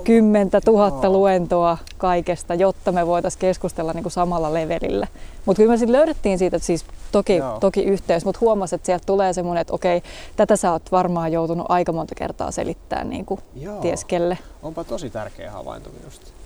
[0.03, 5.07] kymmentä tuhatta luentoa kaikesta, jotta me voitaisiin keskustella niin kuin samalla levelillä.
[5.45, 9.05] Mutta kyllä me sitten löydettiin siitä, että siis toki, toki yhteys, mutta huomasin, että sieltä
[9.05, 10.03] tulee semmoinen, että okei,
[10.35, 13.39] tätä sä oot varmaan joutunut aika monta kertaa selittämään niin kuin
[13.81, 14.37] tieskelle.
[14.63, 16.38] Onpa tosi tärkeä havainto minusta.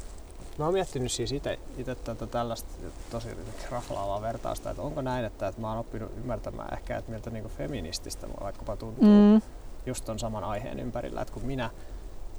[0.57, 1.59] Mä oon miettinyt siis itse
[2.03, 2.69] tätä tällaista
[3.11, 3.27] tosi
[3.71, 7.47] raflaavaa vertausta, että onko näin, että, että mä oon oppinut ymmärtämään ehkä, että miltä niin
[7.47, 9.41] feminististä vaikkapa tuntuu mm.
[9.85, 11.69] just ton saman aiheen ympärillä, että kun minä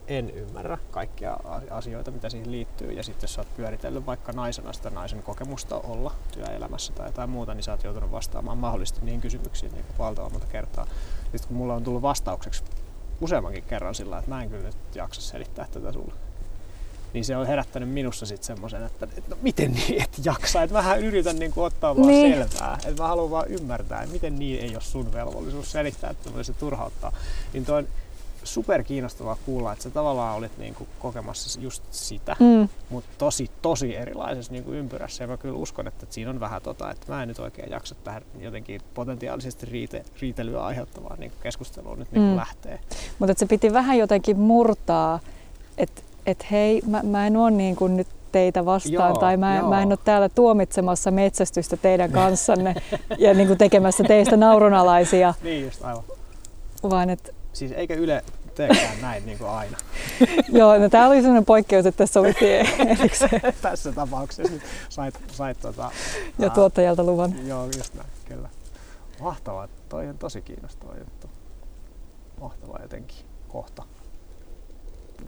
[0.06, 1.36] en ymmärrä kaikkia
[1.70, 2.92] asioita, mitä siihen liittyy.
[2.92, 7.30] Ja sitten jos sä oot pyöritellyt vaikka naisena sitä naisen kokemusta olla työelämässä tai jotain
[7.30, 10.86] muuta, niin sä oot joutunut vastaamaan mahdollisesti niihin kysymyksiin niin valtavan monta kertaa.
[11.22, 12.64] Sitten kun mulla on tullut vastaukseksi
[13.20, 16.23] useammankin kerran sillä, että mä en kyllä nyt jaksa selittää tätä sulle.
[17.14, 20.74] Niin se on herättänyt minussa sitten semmoisen, että, että no miten niin et jaksa, että
[20.74, 22.34] vähän yritän niin kuin ottaa vaan niin.
[22.34, 26.42] selvää, että mä haluan vaan ymmärtää, että miten niin ei ole sun velvollisuus selittää, että
[26.42, 27.12] se turhauttaa.
[27.52, 27.86] Niin toi
[28.44, 32.68] super kiinnostavaa kuulla, että sä tavallaan olit niin kuin kokemassa just sitä, mm.
[32.90, 35.24] mutta tosi, tosi erilaisessa niin kuin ympyrässä.
[35.24, 37.94] Ja mä kyllä uskon, että siinä on vähän tota, että mä en nyt oikein jaksa
[37.94, 42.36] tähän jotenkin potentiaalisesti riite, riitelyä aiheuttavaan niin keskusteluun nyt niin mm.
[42.36, 42.80] lähtee.
[43.18, 45.20] Mutta se piti vähän jotenkin murtaa,
[45.78, 49.62] että et hei, mä, mä en ole niin kuin nyt teitä vastaan joo, tai mä,
[49.68, 52.74] mä en ole täällä tuomitsemassa metsästystä teidän kanssanne
[53.18, 55.34] ja niin kuin tekemässä teistä naurunalaisia.
[55.42, 56.04] niin just, aivan.
[56.90, 59.78] Vaan että Siis eikä Yle teekään näin niin kuin aina.
[60.58, 63.40] Joo, no tämä oli sellainen poikkeus, että tässä sovittiin erikseen.
[63.62, 64.52] Tässä tapauksessa
[64.88, 65.90] sait, sait tota,
[66.38, 67.46] ja tuottajalta luvan.
[67.46, 68.48] Joo, just näin, kyllä.
[69.20, 71.30] Mahtavaa, toi on tosi kiinnostava juttu.
[72.40, 73.82] Mahtavaa jotenkin kohta.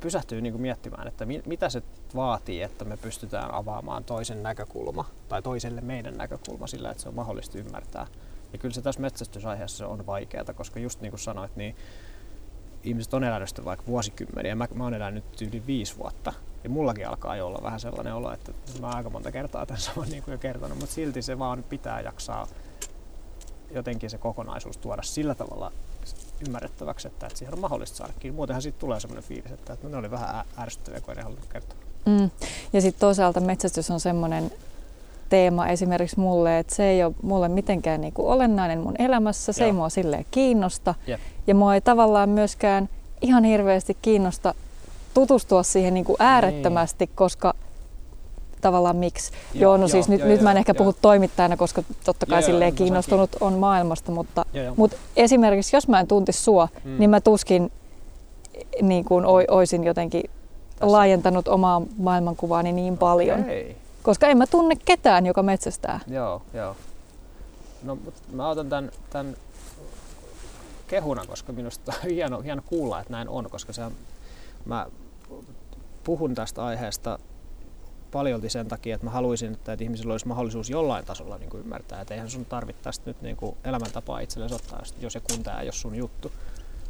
[0.00, 1.82] Pysähtyy niin kuin miettimään, että mi- mitä se
[2.14, 7.14] vaatii, että me pystytään avaamaan toisen näkökulma tai toiselle meidän näkökulma sillä, että se on
[7.14, 8.06] mahdollista ymmärtää.
[8.52, 11.76] Ja kyllä se tässä metsästysaiheessa on vaikeaa, koska just niin kuin sanoit, niin
[12.84, 14.54] ihmiset on elänyt sitä vaikka vuosikymmeniä.
[14.54, 16.32] Mä, mä oon elänyt yli viisi vuotta.
[16.64, 20.08] Ja mullakin alkaa jo olla vähän sellainen olo, että mä aika monta kertaa tämän saman
[20.08, 22.46] niin kuin jo kertonut, mutta silti se vaan pitää jaksaa
[23.70, 25.72] jotenkin se kokonaisuus tuoda sillä tavalla
[26.46, 28.36] ymmärrettäväksi, että, että siihen on mahdollista saada kiinni.
[28.36, 31.78] Muutenhan siitä tulee sellainen fiilis, että, että ne oli vähän ärsyttäviä, kun en halunnut kertoa.
[32.06, 32.30] Mm.
[32.72, 34.50] Ja sitten toisaalta metsästys on semmoinen
[35.28, 39.64] teema esimerkiksi mulle, että se ei ole mulle mitenkään niin kuin olennainen mun elämässä, se
[39.64, 39.66] Joo.
[39.66, 40.94] ei mua silleen kiinnosta.
[41.08, 41.20] Yep.
[41.46, 42.88] Ja mua ei tavallaan myöskään
[43.20, 44.54] ihan hirveästi kiinnosta
[45.14, 47.16] tutustua siihen niin kuin äärettömästi, niin.
[47.16, 47.54] koska
[48.66, 49.32] tavallaan miksi.
[49.54, 50.78] Joo, joo no siis jo, nyt, jo, nyt mä en ehkä jo.
[50.78, 54.74] puhu toimittajana, koska totta kai jo, silleen jo, kiinnostunut on maailmasta, mutta, jo, jo.
[54.76, 56.98] mutta esimerkiksi jos mä en tuntisi sua, mm.
[56.98, 57.72] niin mä tuskin
[58.82, 60.92] niin kuin oisin jotenkin Tässä.
[60.92, 63.40] laajentanut omaa maailmankuvaani niin paljon.
[63.40, 63.64] Okay.
[64.02, 66.00] Koska en mä tunne ketään, joka metsästää.
[66.06, 66.76] Joo, joo.
[67.82, 67.98] No,
[68.32, 69.36] mä otan tämän, tämän
[70.86, 73.82] kehuna, koska minusta on hieno, hieno kuulla, että näin on, koska se
[74.64, 74.86] mä
[76.04, 77.18] puhun tästä aiheesta
[78.16, 82.00] paljolti sen takia, että mä haluaisin, että, ihmisillä olisi mahdollisuus jollain tasolla niin kuin ymmärtää,
[82.00, 85.66] että eihän sun tarvittaisi nyt niin kuin elämäntapaa itsellesi ottaa, jos ja kun tämä ei
[85.66, 86.32] ole sun juttu.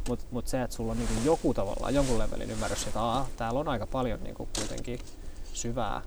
[0.09, 3.01] Mutta mut se, että sulla on niin kuin joku tavallaan, jonkun levelin ymmärrys, että
[3.37, 4.99] täällä on aika paljon niin kuin kuitenkin
[5.53, 6.03] syvää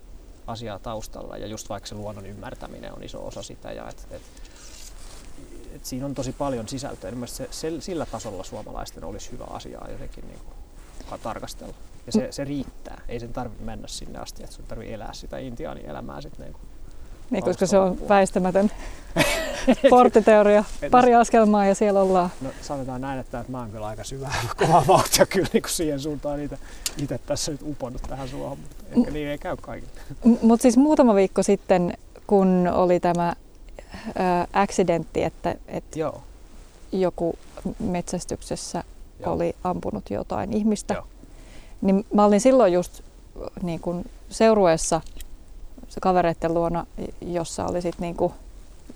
[0.48, 4.22] asiaa taustalla ja just vaikka se luonnon ymmärtäminen on iso osa sitä ja et, et,
[5.76, 7.12] et siinä on tosi paljon sisältöä.
[7.12, 11.89] Mielestäni se, se, sillä tasolla suomalaisten olisi hyvä asiaa jotenkin niin kuin tarkastella.
[12.06, 13.02] Ja se, se riittää.
[13.08, 16.56] Ei sen tarvitse mennä sinne asti, että sun tarvitsee elää sitä intiaanin elämää sitten niin
[17.30, 18.72] niin, koska se on väistämätön
[19.90, 20.64] porttiteoria.
[20.92, 22.30] Pari askelmaa ja siellä ollaan.
[22.42, 26.00] No sanotaan näin, että mä oon kyllä aika syvää kovaa vauhtia kyllä niin kuin siihen
[26.00, 26.58] suuntaan itse,
[26.98, 29.92] itse tässä nyt uponnut tähän suohon, mutta ehkä niin ei käy kaikille.
[30.42, 31.94] Mutta siis muutama viikko sitten,
[32.28, 33.34] kun oli tämä
[34.16, 36.24] ää, accidentti, että, että Joo.
[36.92, 37.36] joku
[37.80, 38.84] metsästyksessä
[39.20, 39.34] Joo.
[39.34, 41.08] oli ampunut jotain ihmistä, Joo.
[41.82, 43.02] Niin mä olin silloin just
[43.64, 45.02] niin kun seurueessa
[45.90, 46.86] se kavereiden luona,
[47.22, 48.34] jossa oli sitten niinku,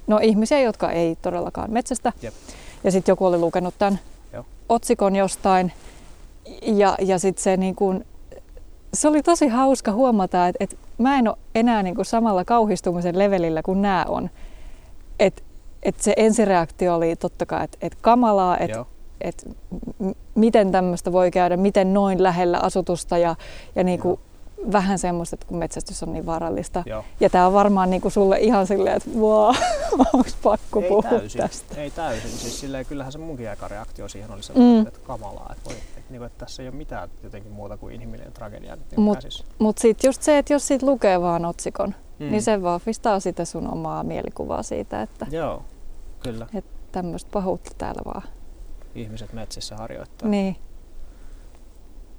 [0.07, 2.13] no ihmisiä, jotka ei todellakaan metsästä.
[2.21, 2.33] Jep.
[2.83, 3.99] Ja sitten joku oli lukenut tämän
[4.33, 4.45] Joo.
[4.69, 5.71] otsikon jostain.
[6.61, 8.03] Ja, ja sitten se, niinku,
[8.93, 13.63] se oli tosi hauska huomata, että et mä en ole enää niinku samalla kauhistumisen levelillä
[13.63, 14.29] kuin nämä on.
[15.19, 15.41] Että
[15.83, 18.85] et se ensireaktio oli totta kai, että et kamalaa, että
[19.23, 19.49] et
[20.35, 23.35] miten tämmöistä voi käydä, miten noin lähellä asutusta ja,
[23.75, 24.19] ja niinku,
[24.71, 26.83] vähän semmoista, että kun metsästys on niin vaarallista.
[26.85, 27.05] Joo.
[27.19, 29.55] Ja tämä on varmaan niinku sulle ihan silleen, että wow,
[30.13, 31.81] onko pakko ei puhua täysin, tästä?
[31.81, 32.29] Ei täysin.
[32.29, 34.87] Siis silleen, kyllähän se munkin aika reaktio siihen oli sellainen, mm.
[34.87, 35.49] että kamalaa.
[35.51, 38.97] Että, voi, että, niinku, että tässä ei ole mitään jotenkin muuta kuin inhimillinen tragedia nyt
[38.97, 39.27] Mutta
[39.59, 42.31] mut sitten just se, että jos siitä lukee vaan otsikon, mm.
[42.31, 45.63] niin se vahvistaa sitä sun omaa mielikuvaa siitä, että Joo,
[46.19, 46.47] kyllä.
[46.53, 48.23] Että tämmöistä pahuutta täällä vaan.
[48.95, 50.29] Ihmiset metsissä harjoittaa.
[50.29, 50.55] Niin.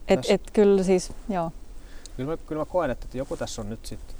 [0.09, 1.53] Et, et kyllä siis, joo.
[2.17, 4.17] Kyllä mä, kyllä mä koen, että joku tässä on nyt sitten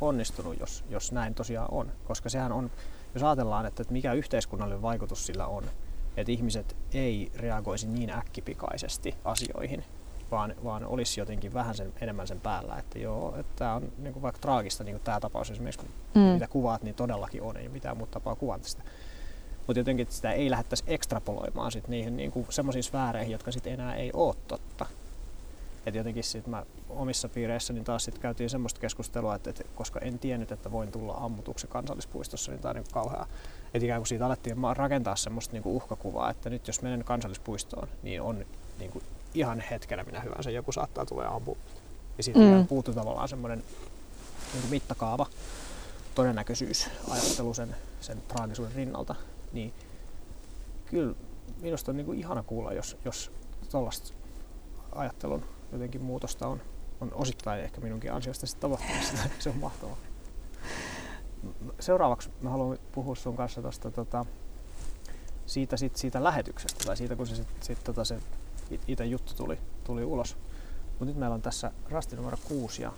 [0.00, 1.92] onnistunut, jos, jos näin tosiaan on.
[2.04, 2.70] Koska sehän on,
[3.14, 5.64] jos ajatellaan, että, että mikä yhteiskunnallinen vaikutus sillä on,
[6.16, 9.84] että ihmiset ei reagoisi niin äkkipikaisesti asioihin,
[10.30, 14.12] vaan, vaan olisi jotenkin vähän sen, enemmän sen päällä, että joo, että tämä on niin
[14.12, 16.20] kuin vaikka traagista, niin kuin tämä tapaus esimerkiksi, mm.
[16.20, 18.82] mitä kuvaat, niin todellakin on, ei mitään muuta tapaa kuvata sitä.
[19.68, 24.10] Mutta jotenkin sitä ei lähdettäisi ekstrapoloimaan sit niihin niin semmoisiin sfääreihin, jotka sitten enää ei
[24.14, 24.86] ole totta.
[25.86, 30.00] Et jotenkin sit mä omissa piireissä niin taas sit käytiin semmoista keskustelua, että, että koska
[30.00, 33.26] en tiennyt, että voin tulla ammutuksi kansallispuistossa, niin tämä on niin kauheaa.
[33.74, 38.22] Että ikään kuin siitä alettiin rakentaa semmoista niin uhkakuvaa, että nyt jos menen kansallispuistoon, niin
[38.22, 38.46] on
[38.78, 39.04] niin kuin
[39.34, 41.56] ihan hetkenä minä hyvänsä joku saattaa tulla ja ampua.
[42.18, 42.66] Ja siitä mm.
[42.66, 43.58] puuttuu tavallaan semmoinen
[44.52, 45.26] niin kuin mittakaava,
[46.14, 49.14] todennäköisyys ajattelu sen, sen traagisuuden rinnalta.
[49.52, 49.74] Niin
[50.86, 51.14] kyllä
[51.60, 53.32] minusta on niin kuin ihana kuulla, jos, jos
[53.70, 54.14] tuollaista
[54.92, 56.60] ajattelun jotenkin muutosta on,
[57.00, 59.14] on osittain ehkä minunkin ansiosta tapahtumassa.
[59.38, 59.96] se on mahtavaa.
[61.80, 64.26] Seuraavaksi mä haluan puhua sun kanssa tosta, tota,
[65.46, 68.18] siitä, sit, siitä lähetyksestä tai siitä kun se, sit, sit, tota, se
[68.88, 70.36] itse juttu tuli, tuli ulos.
[70.88, 72.92] Mutta nyt meillä on tässä rasti numero kuusi ja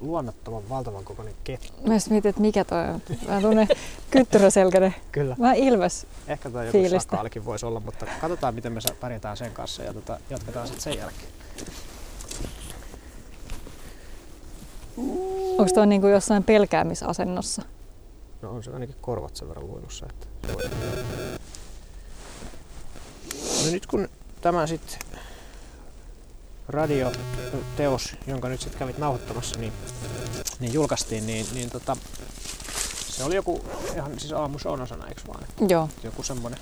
[0.00, 1.72] luonnottoman valtavan kokoinen kettu.
[1.86, 3.02] Mä mietin, että mikä toi on.
[3.28, 3.68] Mä tunnen
[4.10, 4.94] kyttyräselkäinen.
[5.12, 5.36] Kyllä.
[5.38, 9.82] Mä ilves Ehkä toi joku sakaalikin voisi olla, mutta katsotaan miten me pärjätään sen kanssa
[9.82, 11.28] ja tota, jatketaan sitten sen jälkeen.
[15.58, 17.62] Onko tuo niin kuin jossain pelkäämisasennossa?
[18.42, 20.06] No on se ainakin korvat sen verran luinnossa.
[20.10, 20.26] Että
[23.64, 24.08] No nyt kun
[24.40, 24.98] tämä sitten
[26.68, 29.72] radioteos, jonka nyt sitten kävit nauhoittamassa, niin,
[30.60, 31.96] niin julkaistiin, niin, niin tota,
[33.08, 35.44] se oli joku ihan siis aamu osana, eikö vaan?
[35.68, 35.88] Joo.
[36.02, 36.58] Joku semmonen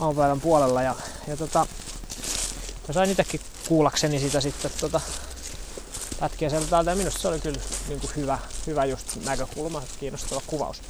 [0.00, 0.94] aamupäivän puolella ja,
[1.26, 1.66] ja tota,
[2.88, 5.00] mä sain itsekin kuullakseni sitä sitten tota,
[6.20, 7.58] pätkiä sieltä täältä ja minusta se oli kyllä
[7.88, 10.82] niin kuin hyvä, hyvä just näkökulma, kiinnostava kuvaus.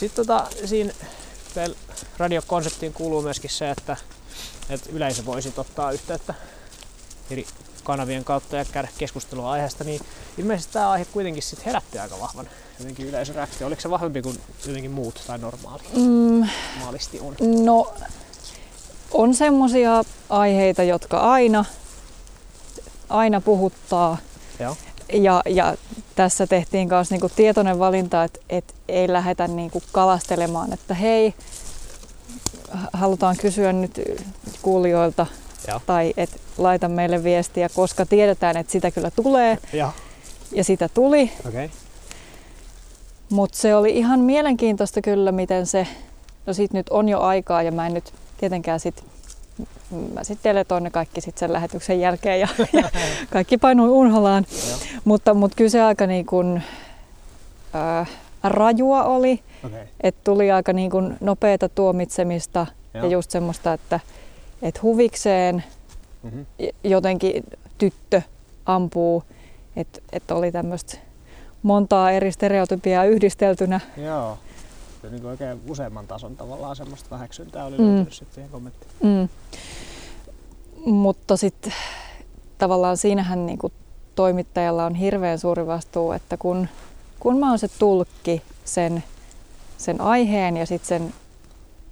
[0.00, 0.92] Sitten tota, siinä
[2.18, 3.96] radiokonseptiin kuuluu myöskin se, että,
[4.68, 6.34] että yleisö voisi ottaa yhteyttä
[7.30, 7.46] eri
[7.84, 10.00] kanavien kautta ja käydä keskustelua aiheesta, niin
[10.38, 13.66] ilmeisesti tämä aihe kuitenkin sit herätti aika vahvan jotenkin yleisöreaktio.
[13.66, 15.82] Oliko se vahvempi kuin jotenkin muut tai normaali?
[15.96, 16.48] Mm,
[16.80, 17.36] Maalisti on.
[17.64, 17.94] No,
[19.10, 21.64] on semmoisia aiheita, jotka aina
[23.10, 24.18] aina puhuttaa.
[24.60, 24.76] Joo.
[25.12, 25.76] Ja, ja
[26.14, 31.34] tässä tehtiin myös niinku tietoinen valinta, että et ei lähdetä niinku kalastelemaan, että hei,
[32.92, 34.00] halutaan kysyä nyt
[34.62, 35.26] kuulijoilta
[35.68, 35.80] Joo.
[35.86, 39.58] tai että laita meille viestiä, koska tiedetään, että sitä kyllä tulee.
[39.72, 39.90] Joo.
[40.52, 41.32] Ja sitä tuli.
[41.48, 41.68] Okay.
[43.30, 45.86] Mutta se oli ihan mielenkiintoista kyllä, miten se,
[46.46, 49.04] no siitä nyt on jo aikaa ja mä en nyt tietenkään sit
[50.14, 52.48] mä sitten deletoin ne kaikki sit sen lähetyksen jälkeen ja,
[52.82, 52.90] ja
[53.30, 54.46] kaikki painui unholaan.
[55.04, 56.62] mutta, mutta kyllä se aika niin kuin,
[57.74, 58.08] äh,
[58.42, 59.80] rajua oli, okay.
[60.00, 63.04] että tuli aika niin kuin nopeata tuomitsemista Joo.
[63.04, 64.00] ja just semmoista, että,
[64.62, 65.64] että huvikseen
[66.22, 66.46] mm-hmm.
[66.84, 67.44] jotenkin
[67.78, 68.22] tyttö
[68.66, 69.24] ampuu
[69.76, 70.98] että et oli tämmöistä
[71.62, 73.80] montaa eri stereotypiaa yhdisteltynä.
[73.96, 74.38] Joo.
[75.02, 77.84] Se niin oikein useamman tason tavallaan semmoista väheksyntää oli mm.
[77.84, 78.90] löytynyt sitten siihen kommenttiin.
[79.02, 79.28] Mm.
[80.92, 81.72] Mutta sitten
[82.58, 83.72] tavallaan siinähän niin kuin
[84.14, 86.68] toimittajalla on hirveän suuri vastuu, että kun,
[87.20, 89.04] kun mä oon se tulkki sen,
[89.78, 91.14] sen aiheen ja sitten sen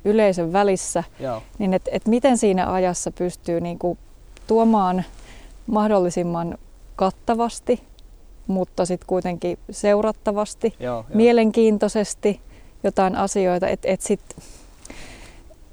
[0.05, 1.43] yleisön välissä, Joo.
[1.59, 3.99] niin että et miten siinä ajassa pystyy niin kuin
[4.47, 5.05] tuomaan
[5.67, 6.59] mahdollisimman
[6.97, 7.83] kattavasti,
[8.47, 11.05] mutta sitten kuitenkin seurattavasti, Joo, joo.
[11.15, 12.41] mielenkiintoisesti
[12.83, 13.69] jotain asioita.
[13.69, 14.21] Et, et sit,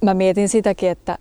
[0.01, 1.17] mä mietin sitäkin, että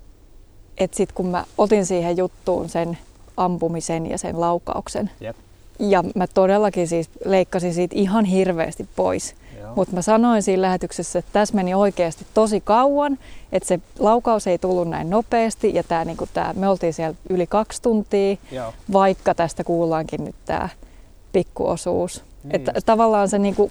[0.78, 2.98] et sit kun mä otin siihen juttuun sen
[3.36, 5.36] ampumisen ja sen laukauksen, Jep.
[5.78, 9.34] ja mä todellakin siis leikkasin siitä ihan hirveästi pois.
[9.76, 13.18] Mutta mä sanoin siinä lähetyksessä, että tässä meni oikeasti tosi kauan,
[13.52, 17.46] että se laukaus ei tullut näin nopeasti ja tää, niinku, tää, me oltiin siellä yli
[17.46, 18.74] kaksi tuntia, Joo.
[18.92, 20.68] vaikka tästä kuullaankin nyt tämä
[21.32, 22.24] pikkuosuus.
[22.44, 23.70] Niin että tavallaan se niinku,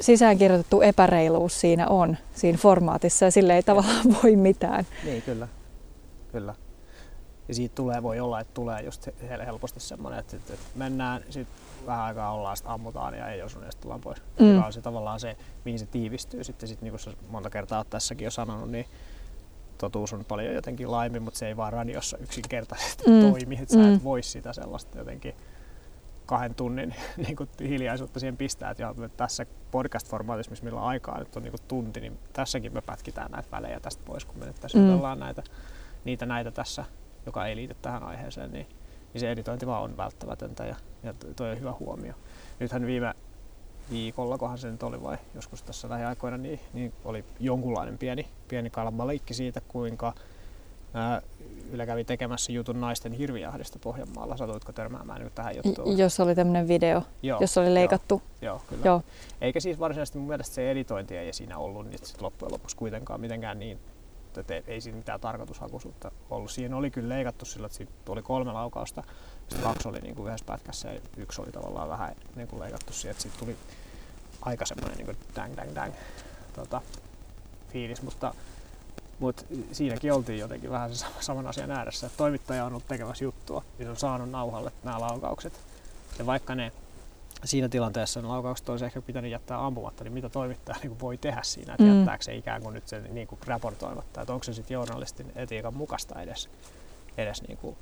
[0.00, 4.86] sisäänkirjoitettu epäreiluus siinä on, siinä formaatissa ja sille ei tavallaan voi mitään.
[5.04, 5.48] Niin, kyllä.
[6.32, 6.54] Kyllä.
[7.48, 11.54] Ja siitä tulee, voi olla, että tulee just he- helposti semmoinen, että, että mennään, sitten
[11.86, 14.22] vähän aikaa ollaan, sitten ammutaan ja ei osu, ja sitten tullaan pois.
[14.40, 14.54] Mm.
[14.54, 16.44] Joka on se tavallaan se, mihin se tiivistyy.
[16.44, 18.86] Sitten sit, niin kuin monta kertaa oot tässäkin jo sanonut, niin
[19.78, 23.20] totuus on paljon jotenkin laajempi, mutta se ei vaan radiossa yksinkertaisesti Mm.
[23.30, 23.58] toimi.
[23.62, 23.94] Että sä Mm.
[23.94, 25.34] et voi sitä sellaista jotenkin
[26.26, 26.94] kahden tunnin
[27.26, 28.70] niin kuin hiljaisuutta siihen pistää.
[28.70, 32.72] Et ja tässä podcast-formaatissa, missä meillä on aikaa nyt on niin kuin tunti, niin tässäkin
[32.74, 34.94] me pätkitään näitä välejä tästä pois, kun me nyt tässä Mm.
[34.94, 35.42] ollaan näitä,
[36.04, 36.84] niitä näitä tässä,
[37.26, 38.66] joka ei liity tähän aiheeseen, niin,
[39.14, 42.14] niin se editointi vaan on välttämätöntä ja, ja toi on hyvä huomio.
[42.60, 43.14] Nythän viime
[43.90, 48.70] viikolla, kohan se nyt oli vai joskus tässä lähiaikoina, niin, niin oli jonkunlainen pieni, pieni
[48.70, 50.14] kalmaleikki siitä, kuinka
[50.94, 51.22] ää,
[51.72, 54.36] Yle kävi tekemässä jutun naisten hirvijahdista Pohjanmaalla.
[54.36, 55.98] Satuitko törmäämään nyt tähän juttuun?
[55.98, 58.22] Jos oli tämmöinen video, Joo, jossa oli leikattu.
[58.42, 58.82] Joo, joo kyllä.
[58.84, 59.02] Joo.
[59.40, 63.58] Eikä siis varsinaisesti mun mielestä se editointi ei siinä ollut niin loppujen lopuksi kuitenkaan mitenkään
[63.58, 63.78] niin,
[64.40, 66.50] että ei, ei siinä mitään tarkoitushakuisuutta ollut.
[66.50, 69.02] Siinä oli kyllä leikattu sillä, että siinä oli kolme laukausta,
[69.38, 72.92] sitten kaksi oli niin kuin yhdessä pätkässä ja yksi oli tavallaan vähän niin kuin leikattu
[72.92, 73.56] siihen, että siitä tuli
[74.42, 75.92] aika semmoinen niin kuin dang dang dang
[76.52, 76.80] tota,
[77.72, 78.34] fiilis, mutta,
[79.18, 83.24] mutta siinäkin oltiin jotenkin vähän se sama- saman asian ääressä, että toimittaja on ollut tekemässä
[83.24, 85.60] juttua, niin on saanut nauhalle nämä laukaukset.
[86.18, 86.72] Ja vaikka ne
[87.44, 91.18] siinä tilanteessa ne laukaukset olisi ehkä pitänyt jättää ampumatta, niin mitä toimittaja niin kuin voi
[91.18, 91.96] tehdä siinä, että Mm.
[91.98, 95.74] jättääkö se ikään kuin nyt sen niin kuin raportoimatta, että onko se sitten journalistin etiikan
[95.74, 96.48] mukaista edes,
[97.18, 97.76] edes niin kuin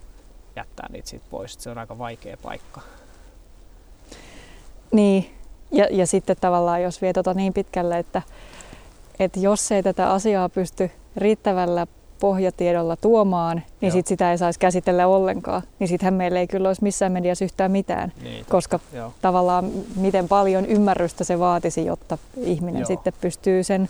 [0.57, 1.57] jättää niitä siitä pois.
[1.59, 2.81] Se on aika vaikea paikka.
[4.93, 5.31] Niin,
[5.73, 8.23] ja, ja sitten tavallaan jos vie tota niin pitkälle, että,
[9.19, 11.87] että jos ei tätä asiaa pysty riittävällä
[12.21, 13.93] pohjatiedolla tuomaan, niin Joo.
[13.93, 15.63] sit sitä ei saisi käsitellä ollenkaan.
[15.79, 19.13] Niin sittenhän meillä ei kyllä olisi missään mediassa yhtään mitään, Niin, koska joo.
[19.23, 22.87] tavallaan miten paljon ymmärrystä se vaatisi, jotta ihminen Joo.
[22.87, 23.89] sitten pystyy sen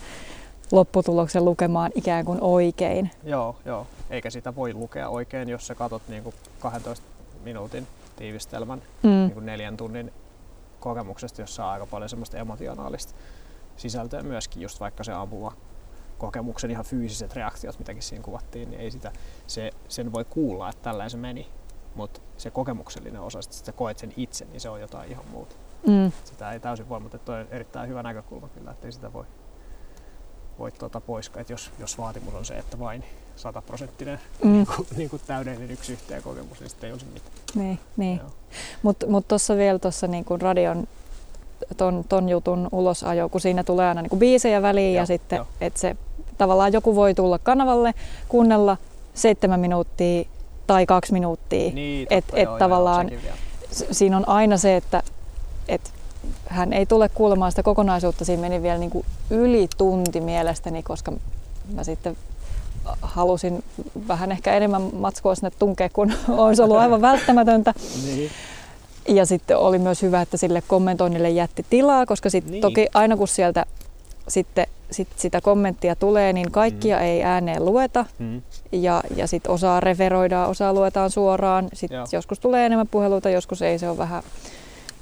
[0.73, 3.11] lopputuloksen lukemaan ikään kuin oikein.
[3.25, 3.87] Joo, joo.
[4.11, 7.07] Eikä sitä voi lukea oikein, jos sä katot niin kuin 12
[7.45, 7.87] minuutin
[8.17, 9.09] tiivistelmän Mm.
[9.11, 10.13] niin kuin neljän tunnin
[10.81, 13.15] kokemuksesta, jossa on aika paljon semmoista emotionaalista
[13.77, 15.53] sisältöä myöskin, just vaikka se ampuma
[16.19, 19.13] kokemuksen ihan fyysiset reaktiot, mitäkin siinä kuvattiin, niin ei sitä,
[19.47, 21.47] se, sen voi kuulla, että tällä se meni,
[21.95, 25.57] mutta se kokemuksellinen osa, että sä koet sen itse, niin se on jotain ihan muuta.
[25.87, 26.13] Mm.
[26.25, 29.25] Sitä ei täysin voi, mutta toi on erittäin hyvä näkökulma kyllä, että ei sitä voi,
[30.59, 33.05] voi tuota pois, että jos, jos vaatimus on se, että vain
[33.37, 34.53] sataprosenttinen Mm.
[34.53, 37.33] niin kuin, niin kuin täydellinen yksi yhteen kokemus, niin sitten ei olisi mitään.
[37.55, 38.21] Niin, niin.
[38.83, 40.87] Mutta mut tuossa vielä tuossa niinku radion
[41.77, 45.47] ton, ton jutun ulosajo, kun siinä tulee aina niinku biisejä väliin ja Joo, sitten, joo.
[45.61, 45.97] että se
[46.39, 47.95] tavallaan joku voi tulla kanavalle,
[48.29, 48.77] kuunnella
[49.15, 50.25] seitsemän minuuttia
[50.67, 51.73] tai kaksi minuuttia.
[51.73, 53.11] Niin, Et- totta, et joo, joo, tavallaan-.
[53.73, 55.03] S- siinä on aina se, että,
[55.69, 55.91] että
[56.47, 58.25] hän ei tule kuulemaan sitä kokonaisuutta.
[58.25, 61.13] Siinä meni vielä niinku yli tunti mielestäni, koska
[61.75, 62.17] mä sitten
[63.03, 63.65] halusin
[64.09, 67.75] vähän ehkä enemmän matskua sinne tunkea, kun olisi ollut aivan välttämätöntä.
[68.05, 68.31] Niin.
[69.09, 72.61] Ja sitten oli myös hyvä, että sille kommentoinnille jätti tilaa, koska sitten Niin.
[72.63, 73.67] toki aina kun sieltä
[74.29, 77.03] sitten sit sitä kommenttia tulee, niin kaikkia mm.
[77.03, 78.05] ei ääneen lueta.
[78.19, 78.43] Mm.
[78.73, 81.69] Ja, ja sitten osaa referoidaan, osaa luetaan suoraan.
[81.73, 82.07] Sitten Joo.
[82.13, 83.79] joskus tulee enemmän puheluita, joskus ei.
[83.79, 84.23] Se on vähän,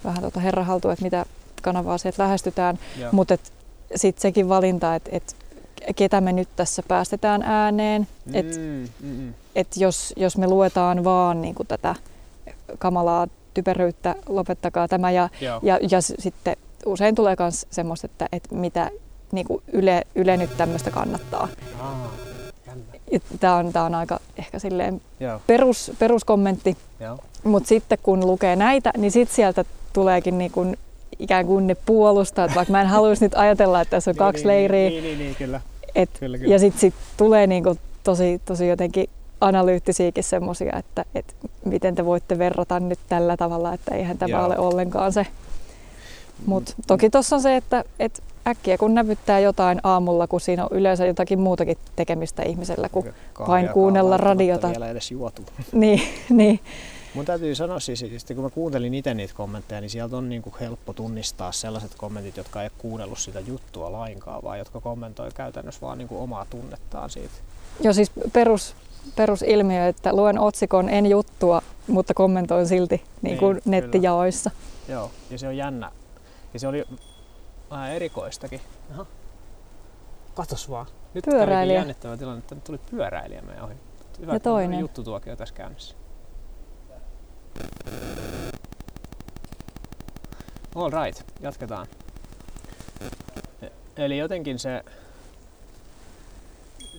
[0.04, 1.24] vähän tota herra haltu, että mitä
[1.62, 2.78] kanavaa sieltä lähestytään.
[3.12, 3.36] Mutta
[3.96, 5.36] sitten sekin valinta, että et,
[5.96, 8.08] ketä me nyt tässä päästetään ääneen.
[8.24, 8.34] Mm.
[8.34, 11.94] Että Mm, mm, et jos, jos me luetaan vaan niin kuin tätä
[12.78, 15.10] kamalaa typeryyttä, lopettakaa tämä.
[15.10, 15.60] Ja, Joo.
[15.62, 16.56] ja, ja sitten
[16.86, 18.90] usein tulee myös semmoista, että, että mitä
[19.32, 21.48] niin kuin yle, yle nyt tämmöistä kannattaa.
[23.40, 26.76] Tämä on, tää on aika ehkä silleen Joo, perus, peruskommentti.
[27.44, 30.76] Mutta sitten kun lukee näitä, niin sitten sieltä tuleekin niin kuin
[31.18, 34.42] ikään kuin ne puolustajat, vaikka mä en haluaisi nyt ajatella, että tässä on Niin, kaksi
[34.42, 34.90] niin, leiriä.
[34.90, 35.60] Niin, niin, niin, kyllä.
[35.94, 36.54] Et, kyllä, kyllä.
[36.54, 39.10] ja sitten sit tulee niinku tosi, tosi jotenkin
[39.40, 41.34] analyyttisiäkin semmoisia, että, että
[41.64, 44.46] miten te voitte verrata nyt tällä tavalla, että eihän tämä Joo.
[44.46, 45.26] ole ollenkaan se.
[46.46, 50.78] Mutta toki tuossa on se, että, että äkkiä kun näpyttää jotain aamulla, kun siinä on
[50.78, 54.68] yleensä jotakin muutakin tekemistä ihmisellä kuin Kahvia vain kuunnella radiota.
[54.68, 55.42] Vielä edes juotu.
[55.72, 56.60] niin, niin,
[57.14, 60.54] Mun täytyy sanoa siis, että kun mä kuuntelin itse niitä kommentteja, niin sieltä on niinku
[60.60, 65.98] helppo tunnistaa sellaiset kommentit, jotka ei kuunnellut sitä juttua lainkaan, vaan jotka kommentoi käytännössä vaan
[65.98, 67.34] niinku omaa tunnettaan siitä.
[67.80, 68.76] jo siis perus,
[69.16, 74.50] perusilmiö, että luen otsikon en juttua, mutta kommentoin silti niin kuin Niin, nettijaoissa.
[74.88, 75.92] Joo, ja se on jännä.
[76.54, 76.84] Ja se oli
[77.74, 78.60] vähän erikoistakin.
[78.90, 79.06] Aha.
[80.34, 80.86] Katos vaan.
[81.14, 81.56] Nyt Pyöräilijä.
[81.56, 83.74] kävikin jännittävä tilanne, että nyt tuli pyöräilijä meidän ohi.
[84.20, 84.80] Hyvä, Ja toinen.
[84.80, 85.94] juttutuokio tässä käynnissä.
[90.74, 91.86] All right, jatketaan.
[93.62, 94.84] E- Eli jotenkin se,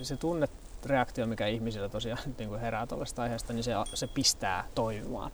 [0.02, 5.32] se tunnereaktio, mikä ihmisillä tosiaan niin kuin herää tuollaisesta aiheesta, niin se, se pistää toimimaan.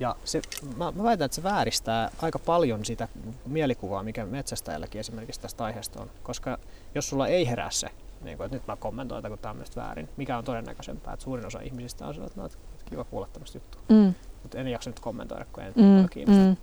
[0.00, 0.42] Ja se,
[0.76, 3.08] mä, mä väitän, että se vääristää aika paljon sitä
[3.46, 6.10] mielikuvaa, mikä metsästäjälläkin esimerkiksi tästä aiheesta on.
[6.22, 6.58] Koska
[6.94, 7.88] jos sulla ei herää se,
[8.22, 11.24] niin kuin, että nyt mä kommentoin, että kun tämä on väärin, mikä on todennäköisempää, että
[11.24, 13.80] suurin osa ihmisistä on sellainen, että no, että kiva kuulla tämmöistä juttua.
[13.88, 16.42] Mm, Mutta en jaksa nyt kommentoida, kun en mm, kiinnosta.
[16.44, 16.56] mm.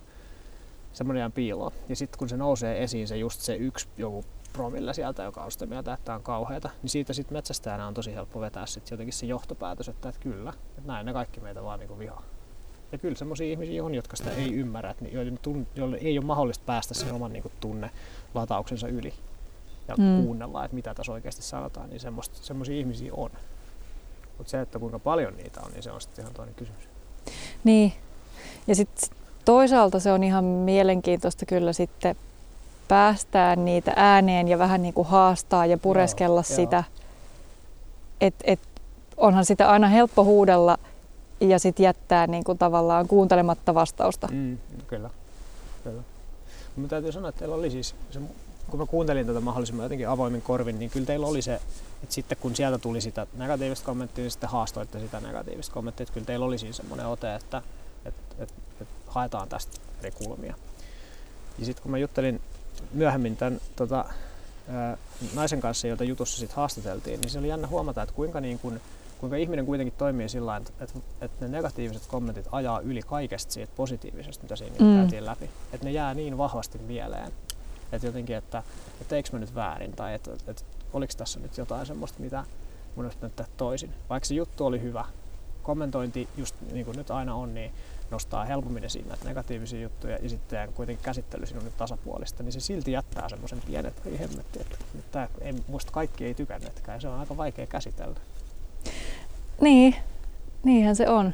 [0.94, 1.72] Semmoinen jää piiloon.
[1.90, 5.52] Ja sitten kun se nousee esiin, se just se yksi joku promille sieltä, joka on
[5.52, 8.92] sitä mieltä, että tämä on kauheata, niin siitä sitten metsästäjänä on tosi helppo vetää sit
[8.92, 12.24] jotenkin se johtopäätös, että, että kyllä, että näin ne kaikki meitä vaan niinku vihaa.
[12.94, 15.40] Ja kyllä semmoisia ihmisiä on, jotka sitä ei ymmärrä, että joiden
[15.76, 17.90] joille ei ole mahdollista päästä sen oman niinku tunne
[18.34, 19.14] latauksensa yli
[19.88, 20.04] ja Mm.
[20.04, 20.24] mm.
[20.24, 22.00] kuunnella, että mitä tässä oikeasti sanotaan, niin
[22.34, 23.30] semmoisia ihmisiä on.
[24.38, 26.84] Mutta se, että kuinka paljon niitä on, niin se on sitten ihan toinen kysymys.
[27.64, 27.94] Niin.
[28.68, 29.10] Ja sitten
[29.46, 32.16] toisaalta se on ihan mielenkiintoista kyllä sitten
[32.88, 36.84] päästää niitä ääneen ja vähän niin kuin haastaa ja pureskella Joo, sitä.
[38.22, 38.60] Että et,
[39.18, 40.78] onhan sitä aina helppo huudella
[41.50, 44.28] ja sitten jättää niin kuin tavallaan kuuntelematta vastausta.
[44.32, 45.10] Mm, kyllä.
[45.84, 46.02] kyllä.
[46.76, 48.20] Mutta täytyy sanoa, että teillä oli siis, se,
[48.70, 51.54] kun mä kuuntelin tätä mahdollisimman jotenkin avoimin korvin, niin kyllä teillä oli se,
[52.04, 56.14] että sitten kun sieltä tuli sitä negatiivista kommenttia, niin sitten haastoitte sitä negatiivista kommenttia, että
[56.14, 57.62] kyllä teillä oli siinä semmoinen ote, että,
[58.06, 60.56] että, että, että haetaan tästä eri kulmia.
[61.60, 62.42] Ja sitten kun mä juttelin
[62.94, 64.06] myöhemmin tämän tota,
[65.34, 68.80] naisen kanssa, jota jutussa sitten haastateltiin, niin se oli jännä huomata, että kuinka, niin kun,
[69.24, 73.54] kuinka ihminen kuitenkin toimii sillä tavalla, että, että, että ne negatiiviset kommentit ajaa yli kaikesta
[73.54, 74.96] siitä positiivisesta, mitä siinä Mm.
[74.98, 75.50] käytiin läpi.
[75.74, 77.32] Että ne jää niin vahvasti mieleen,
[77.92, 78.64] että jotenkin, että,
[79.02, 82.44] että teikö mä nyt väärin tai että, että oliko tässä nyt jotain semmoista, mitä
[82.96, 83.94] mun olisi pitänyt tehdä toisin.
[84.10, 85.06] Vaikka se juttu oli hyvä,
[85.64, 87.72] kommentointi just niin kuin nyt aina on, niin
[88.12, 92.54] nostaa helpommin esiin näitä negatiivisia juttuja ja sitten kuitenkin käsittely siinä on nyt tasapuolista, niin
[92.54, 94.78] se silti jättää semmoisen pienen, että ei hemmetti, että
[95.12, 98.20] tää, ei, muista kaikki ei tykänneetkään ja se on aika vaikea käsitellä.
[99.62, 99.96] Niin,
[100.64, 101.34] niinhän se on.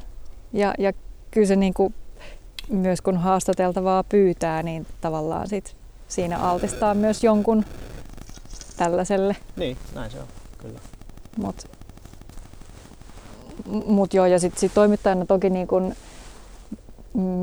[0.53, 0.93] Ja, ja
[1.31, 1.93] kyllä se niin kuin,
[2.69, 5.75] myös kun haastateltavaa pyytää, niin tavallaan sit
[6.07, 7.65] siinä altistaa myös jonkun
[8.77, 9.35] tällaiselle.
[9.55, 10.27] Niin, näin se on,
[10.57, 10.79] kyllä.
[11.37, 11.67] Mutta
[13.85, 15.93] mut joo, ja sitten sit toimittajana toki niin kun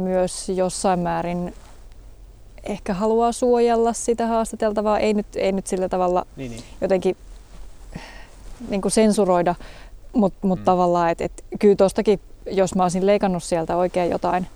[0.04, 1.54] myös jossain määrin
[2.64, 6.64] ehkä haluaa suojella sitä haastateltavaa, ei nyt, ei nyt sillä tavalla Niin, niin.
[6.80, 7.16] jotenkin
[8.68, 9.54] niin kuin sensuroida,
[10.16, 10.64] mutta mut Mm.
[10.64, 14.46] tavallaan, että et, kyllä tuostakin, jos mä olisin leikannut sieltä oikein jotain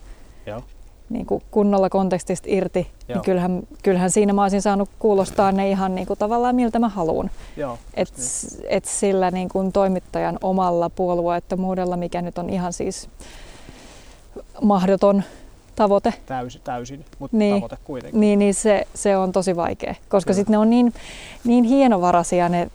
[0.46, 0.62] Joo.
[1.11, 3.16] niin kuin kunnolla kontekstista irti, Joo.
[3.16, 6.88] niin kyllähän, kyllähän siinä mä olisin saanut kuulostaa ne ihan niin kuin tavallaan miltä mä
[6.88, 7.31] haluan.
[7.57, 8.66] Joo, Et, just niin.
[8.68, 13.09] et sillä niin kuin toimittajan omalla puolueettomuudella, mikä nyt on ihan siis
[14.62, 15.23] mahdoton
[15.77, 17.55] tavoite, Täysin, täysin mutta Niin.
[17.57, 18.20] tavoite kuitenkin.
[18.20, 19.94] niin, niin se, se on tosi vaikea.
[20.09, 20.94] Koska sitten ne on niin,
[21.44, 22.70] niin hienovaraisia ne,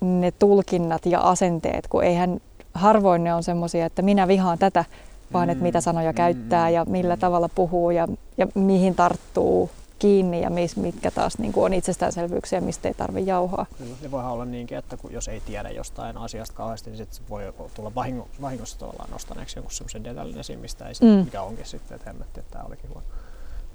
[0.00, 2.40] ne tulkinnat ja asenteet, kun eihän
[2.74, 4.84] harvoin ne on semmoisia, että minä vihaan tätä,
[5.32, 8.94] vaan että Mm, mitä sanoja mm, käyttää mm, ja millä tavalla puhuu ja, ja mihin
[8.94, 13.66] tarttuu kiinni ja mis, mitkä taas niin kuin on itsestäänselvyyksiä, mistä ei tarvitse jauhaa.
[13.78, 13.94] Kyllä.
[14.02, 17.52] Ja voihan olla niinkin, että kun, jos ei tiedä jostain asiasta kauheasti, niin sit voi
[17.74, 21.24] tulla vahingo, vahingossa tavallaan nostaneeksi jonkun semmoisen detaljin esiin, mistä ei sit, Mm.
[21.24, 23.06] mikä onkin sitten, että hemmetti, että tämä olikin huono.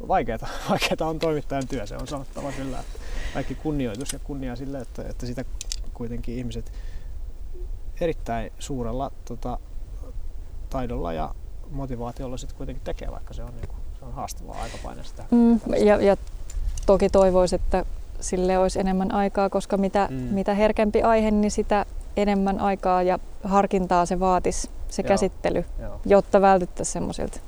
[0.07, 2.99] Vaikeeta, vaikeeta on toimittajan työ, se on sanottava kyllä, että
[3.33, 5.45] kaikki kunnioitus ja kunnia sille, että, että sitä
[5.93, 6.71] kuitenkin ihmiset
[8.01, 9.57] erittäin suurella tota,
[10.69, 11.35] taidolla ja
[11.71, 15.23] motivaatiolla sitten kuitenkin tekee, vaikka se on, niinku, se on haastavaa aikapaine sitä.
[15.31, 15.85] Mm, tällaista.
[15.87, 16.17] ja, ja
[16.85, 17.85] toki toivoisi, että
[18.19, 20.15] sille olisi enemmän aikaa, koska mitä, Mm.
[20.15, 21.85] mitä herkempi aihe, niin sitä
[22.17, 25.07] enemmän aikaa ja harkintaa se vaatisi, se Joo.
[25.07, 25.99] käsittely, Joo.
[26.05, 27.39] jotta vältyttäisiin semmoisilta.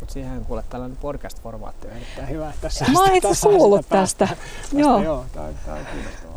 [0.00, 2.52] Mutta siihen kuule tällainen podcast-formaatti on erittäin hyvä.
[2.60, 4.44] Tässä Mä oon itse kuullut sitä päästä- tästä.
[4.62, 5.02] tästä Joo.
[5.02, 6.27] joo on- tää on kiinnostavaa.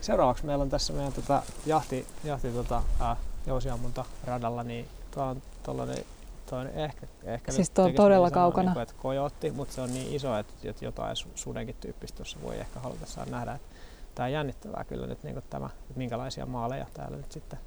[0.00, 5.42] Seuraavaksi meillä on tässä meidän tota, jahti, jahti tota, äh, jousiammunta radalla, niin tuo on
[5.62, 6.04] tollanen,
[6.50, 8.64] toi ehkä, ehkä Siis tuo on todella kaukana.
[8.64, 12.38] Niin kuin, että kojotti, mutta se on niin iso, että, jotain su- sudenkin tyyppistä tuossa
[12.42, 13.52] voi ehkä halutessaan nähdä.
[13.52, 13.68] Että
[14.14, 17.58] Tämä on jännittävää kyllä nyt niin tämä, että minkälaisia maaleja täällä nyt sitten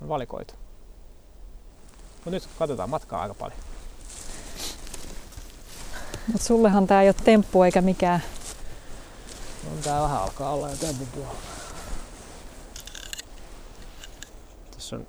[0.00, 0.54] on valikoitu.
[2.14, 3.60] Mutta nyt katsotaan matkaa aika paljon.
[6.26, 8.22] Mutta sullehan tämä ei ole temppu eikä mikään.
[9.84, 11.36] Tää vähän alkaa olla jo tempun puolella.
[14.70, 15.06] Tässä on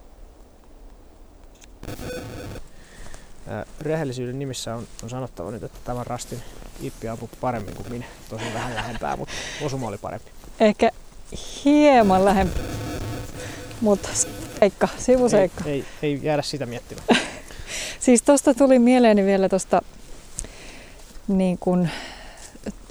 [3.47, 6.41] Ää, rehellisyyden nimissä on, on sanottava nyt, että tämän rastin
[6.81, 8.05] Ippi ampui paremmin kuin minä.
[8.29, 10.31] Tosi vähän lähempää, mutta osuma oli parempi.
[10.59, 10.91] Ehkä
[11.65, 12.59] hieman lähempi.
[13.81, 14.09] Mutta
[14.59, 15.63] seikka, sivuseikka.
[15.65, 17.07] Ei, ei, ei jäädä sitä miettimään.
[17.99, 19.81] Siis tosta tuli mieleeni vielä tosta
[21.27, 21.89] niin kun,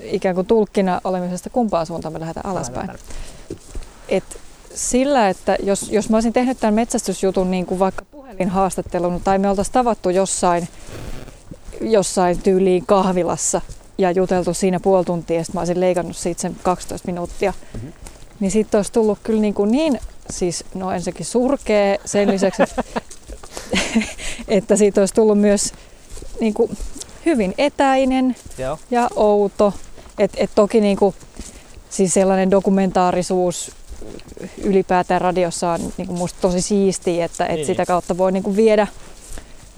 [0.02, 2.90] ikään kuin tulkkina olemisesta kumpaan suuntaan me lähdetään alaspäin.
[4.08, 4.24] Et
[4.74, 9.50] sillä, että jos, jos mä olisin tehnyt tämän metsästysjutun niin kuin vaikka puhelinhaastattelun tai me
[9.50, 10.68] oltaisiin tavattu jossain,
[11.80, 13.60] jossain tyyliin kahvilassa
[13.98, 17.84] ja juteltu siinä puoli tuntia ja sitten mä olisin leikannut siitä sen 12 minuuttia, Mhm.
[17.84, 17.92] mm-hmm.
[18.40, 20.00] niin sitten olisi tullut kyllä niin, kuin niin
[20.30, 22.82] siis no ensinnäkin surkea sen lisäksi, että,
[24.48, 25.72] että siitä olisi tullut myös
[26.40, 26.76] niin kuin
[27.26, 29.74] hyvin etäinen Joo, ja outo.
[30.18, 31.14] Et, et toki niinku,
[31.90, 33.72] siis sellainen dokumentaarisuus
[34.62, 37.66] ylipäätään radiossa on niinku musta tosi siistiä, että et Niin.
[37.66, 38.86] sitä kautta voi niinku viedä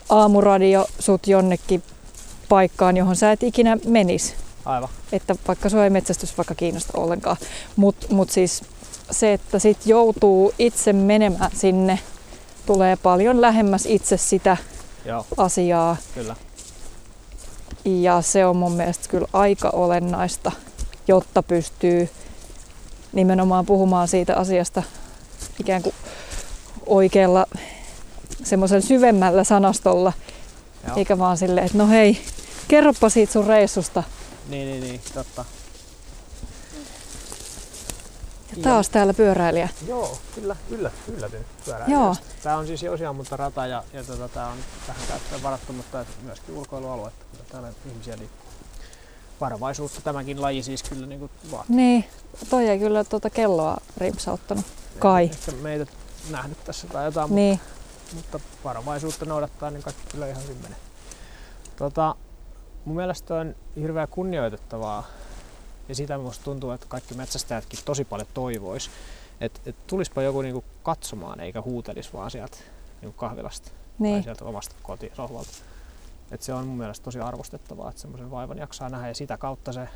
[0.08, 1.82] aamuradio sut jonnekin
[2.48, 4.34] paikkaan, johon sä et ikinä menis.
[4.64, 4.88] aivan.
[5.12, 7.36] Että vaikka sua ei metsästys vaikka kiinnosta ollenkaan.
[7.76, 8.62] Mutta mut siis
[9.10, 11.98] se, että sit joutuu itse menemään sinne,
[12.66, 14.56] tulee paljon lähemmäs itse sitä
[15.04, 15.96] Joo, asiaa.
[16.14, 16.36] kyllä.
[17.84, 20.52] Ja se on mun mielestä kyllä aika olennaista,
[21.08, 22.08] jotta pystyy
[23.12, 24.82] nimenomaan puhumaan siitä asiasta
[25.60, 25.94] ikään kuin
[26.86, 27.46] oikealla
[28.44, 30.12] semmoisella syvemmällä sanastolla,
[30.86, 30.96] Joo.
[30.96, 32.18] eikä vaan silleen, että no hei,
[32.68, 34.02] kerropa siitä sun reissusta.
[34.48, 35.44] Niin, niin, niin, totta.
[38.56, 39.68] Ja taas täällä pyöräilijä.
[39.88, 41.64] Joo, kyllä, yllä, yllätyn Joo.
[41.64, 42.24] pyöräilijästä.
[42.42, 46.54] Tämä on siis jousiammunta rata ja, ja tota, tämä on tähän käyttöön varattu, mutta myöskin
[46.56, 47.24] ulkoilualuetta.
[47.32, 48.44] Kyllä täällä ihmisiä liikkuu.
[49.40, 51.76] Varovaisuutta tämäkin laji siis kyllä niin vaatii.
[51.76, 52.04] Niin,
[52.50, 54.64] toi ei kyllä tuota kelloa rimpsauttanut.
[54.98, 55.24] Kai.
[55.24, 55.86] Ehkä meitä
[56.30, 57.60] nähnyt tässä tai jotain, Niin,
[58.14, 60.78] mutta varovaisuutta noudattaa, niin kaikki kyllä ihan hyvin menee.
[61.76, 62.14] Tota,
[62.84, 65.06] mun mielestä on hirveän kunnioitettavaa
[65.88, 68.90] ja sitä musta tuntuu, että kaikki metsästäjätkin tosi paljon toivois,
[69.40, 72.56] että et tulispa joku niinku katsomaan eikä huutelis vaan sieltä
[73.00, 74.22] niinku kahvilasta tai niin.
[74.22, 75.50] sieltä omasta kotisohvalta.
[76.30, 79.72] Et se on mun mielestä tosi arvostettavaa, että semmoisen vaivan jaksaa nähdä ja sitä kautta
[79.72, 79.88] se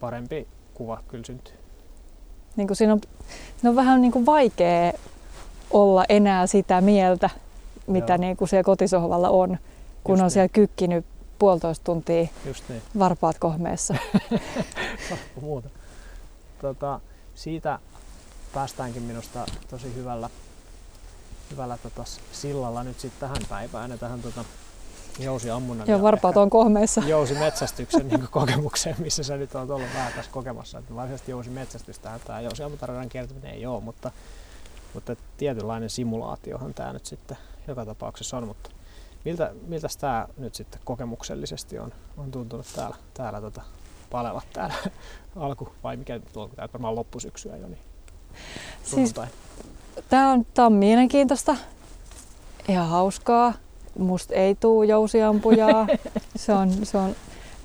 [0.00, 1.54] parempi kuva kyllä syntyy.
[2.56, 3.00] Niin kuin siinä, on,
[3.56, 4.92] siinä on vähän niin kuin vaikea
[5.70, 7.30] olla enää sitä mieltä,
[7.86, 8.20] mitä Joo.
[8.20, 9.58] niin kuin siellä kotisohvalla on,
[10.04, 10.30] kun Just on niin.
[10.30, 11.04] siellä kykkinyt
[11.38, 12.82] puolitoista tuntia Just niin.
[12.98, 13.94] varpaat kohmeessa.
[15.40, 15.68] Muuta.
[16.60, 17.00] Tota,
[17.34, 17.78] siitä
[18.54, 20.30] päästäänkin minusta tosi hyvällä,
[21.50, 24.44] hyvällä tota, sillalla nyt sitten tähän päivään ja tähän tota,
[25.18, 27.02] jousiammunnan Joo, varpaat on kohmeessa.
[27.06, 30.78] jousimetsästyksen niin kokemukseen, missä sä nyt oot ollut vähän tässä kokemassa.
[30.78, 34.10] Että varsinaisesti jousimetsästystä tämä jousiammuntaradan kiertäminen ei ole, mutta,
[34.94, 37.36] mutta tietynlainen simulaatiohan tämä nyt sitten
[37.68, 38.46] joka tapauksessa on.
[38.46, 38.70] Mutta
[39.24, 43.62] miltä, miltä tämä nyt sitten kokemuksellisesti on, on tuntunut täällä, täällä tota,
[44.10, 44.74] palevat täällä
[45.36, 47.78] alku vai mikä on, tämä varmaan loppusyksyä jo, niin
[48.82, 49.14] Siis.
[50.08, 51.56] Tämä on, tää on mielenkiintoista,
[52.68, 53.52] ihan hauskaa.
[53.98, 55.86] Musta ei tuu jousiampujaa.
[56.36, 57.16] se on, se on,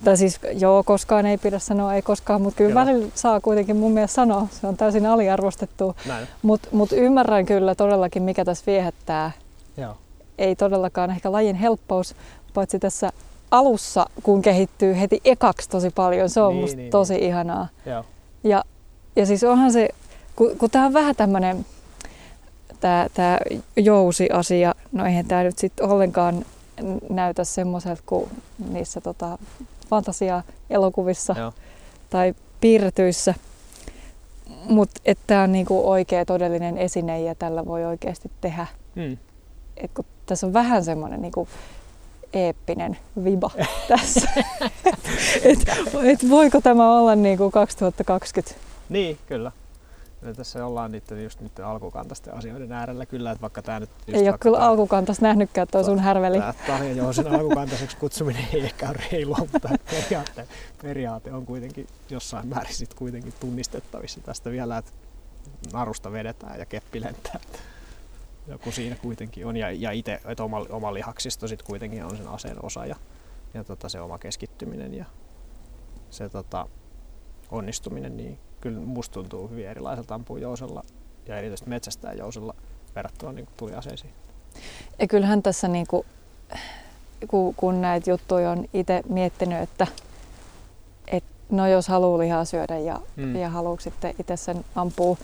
[0.03, 2.85] tai siis joo, koskaan ei pidä sanoa ei koskaan, mutta kyllä Kyllä.
[2.85, 4.47] välillä saa kuitenkin mun mielestä sanoa.
[4.51, 5.95] Se on täysin aliarvostettu.
[6.41, 9.31] Mutta mut ymmärrän kyllä todellakin, mikä tässä viehättää.
[9.77, 9.97] joo.
[10.38, 12.15] Ei todellakaan ehkä lajin helppous,
[12.53, 13.11] paitsi tässä
[13.51, 16.29] alussa, kun kehittyy heti ekaksi tosi paljon.
[16.29, 17.67] Se on Niin, musta niin, tosi ihanaa.
[17.85, 18.05] joo.
[18.43, 18.63] Ja,
[19.15, 19.89] ja siis onhan se,
[20.35, 21.65] kun, kun tämä on vähän tämmöinen,
[22.79, 23.38] tämä tää
[23.75, 26.45] jousi-asia, no eihän tämä nyt sitten ollenkaan
[27.09, 28.29] näytä semmoiselta kuin
[28.69, 29.38] niissä tota,
[29.89, 31.53] fantasia-elokuvissa Joo.
[32.09, 33.33] tai piirretyissä.
[34.69, 38.67] Mutta että tämä on niinku oikea todellinen esine ja tällä voi oikeasti tehdä.
[38.95, 39.17] Mm.
[39.77, 41.47] Et kun tässä on vähän semmoinen niinku
[42.34, 43.51] eeppinen viba
[43.88, 44.30] tässä.
[45.43, 45.59] et,
[46.03, 48.55] et voiko tämä olla niinku 2020?
[48.89, 49.51] Niin, kyllä.
[50.21, 53.89] Ja tässä ollaan niiden, just niiden alkukantaisten asioiden äärellä kyllä, että vaikka tämä nyt...
[54.07, 56.39] Ei ole kyllä alkukantaista nähnytkään tuo sun härveli.
[56.39, 60.47] Tämä Tarja Jousen alkukantaiseksi kutsuminen ei ehkä ole reilua, mutta periaate,
[60.82, 64.91] periaate on kuitenkin jossain määrin sit kuitenkin tunnistettavissa tästä vielä, että
[65.73, 67.39] narusta vedetään ja keppi lentää.
[68.47, 72.27] Joku siinä kuitenkin on ja, ja itse, että oma, oma lihaksisto sitten kuitenkin on sen
[72.27, 72.95] aseen osa ja,
[73.53, 75.05] ja tota, se oma keskittyminen ja
[76.09, 76.67] se tota,
[77.51, 80.83] onnistuminen, niin kyllä musta tuntuu hyvin erilaiselta ampua jousella
[81.27, 82.55] ja erityisesti metsästää jousella
[82.95, 84.13] verrattuna niin tuliaseisiin.
[84.99, 86.05] Ja kyllähän tässä niin kuin,
[87.27, 89.87] kun, kun näitä juttuja on itse miettinyt, että,
[91.07, 93.35] että no jos haluaa lihaa syödä ja, mm.
[93.35, 95.17] ja haluaa sitten itse sen ampua,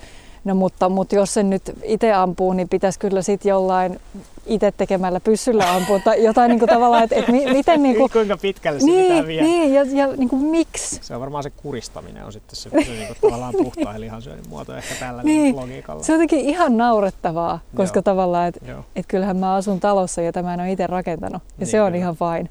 [0.43, 3.99] No mutta, mutta jos sen nyt itse ampuu, niin pitäisi kyllä sitten jollain
[4.45, 8.37] itse tekemällä pyssyllä ampua tai jotain niin kuin tavallaan, että, että miten niin kuin, Kuinka
[8.37, 9.43] pitkälle se niin, pitää viedä.
[9.43, 10.99] Niin, ja, ja niin kuin, miksi?
[11.01, 14.75] Se on varmaan se kuristaminen on sitten se, se niin kuin tavallaan puhtaan lihansyönnin muoto
[14.75, 15.55] ehkä tällä Niin.
[15.55, 16.03] logiikalla.
[16.03, 18.03] Se on jotenkin ihan naurettavaa, koska Joo.
[18.03, 21.41] tavallaan, että et kyllähän mä asun talossa ja tämä en ole itse rakentanut.
[21.45, 21.97] Ja Niin, se on kyllä.
[21.97, 22.49] ihan fine.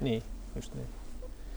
[0.00, 0.22] niin,
[0.56, 0.86] just niin.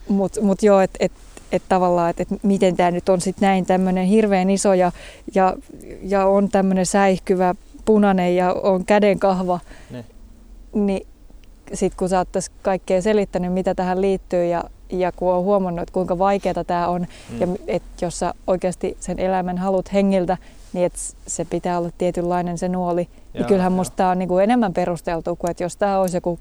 [0.09, 1.11] Mutta mut joo, että et,
[1.51, 4.91] et tavallaan, että et miten tämä nyt on sitten näin tämmöinen hirveän iso ja,
[5.35, 5.53] ja,
[6.01, 9.59] ja on tämmöinen säihkyvä punainen ja on kädenkahva.
[9.91, 10.05] Ne.
[10.73, 11.07] Niin
[11.73, 15.81] sitten kun sä oot tässä kaikkea selittänyt, mitä tähän liittyy ja, ja kun on huomannut,
[15.81, 17.39] että kuinka vaikeaa tämä on Mm.
[17.39, 20.37] ja että jos sä oikeasti sen eläimen haluat hengiltä,
[20.73, 23.01] niin että se pitää olla tietynlainen se nuoli.
[23.01, 23.77] Joo, niin kyllähän joo.
[23.77, 26.39] musta tämä on niinku enemmän perusteltu kuin että jos tämä olisi joku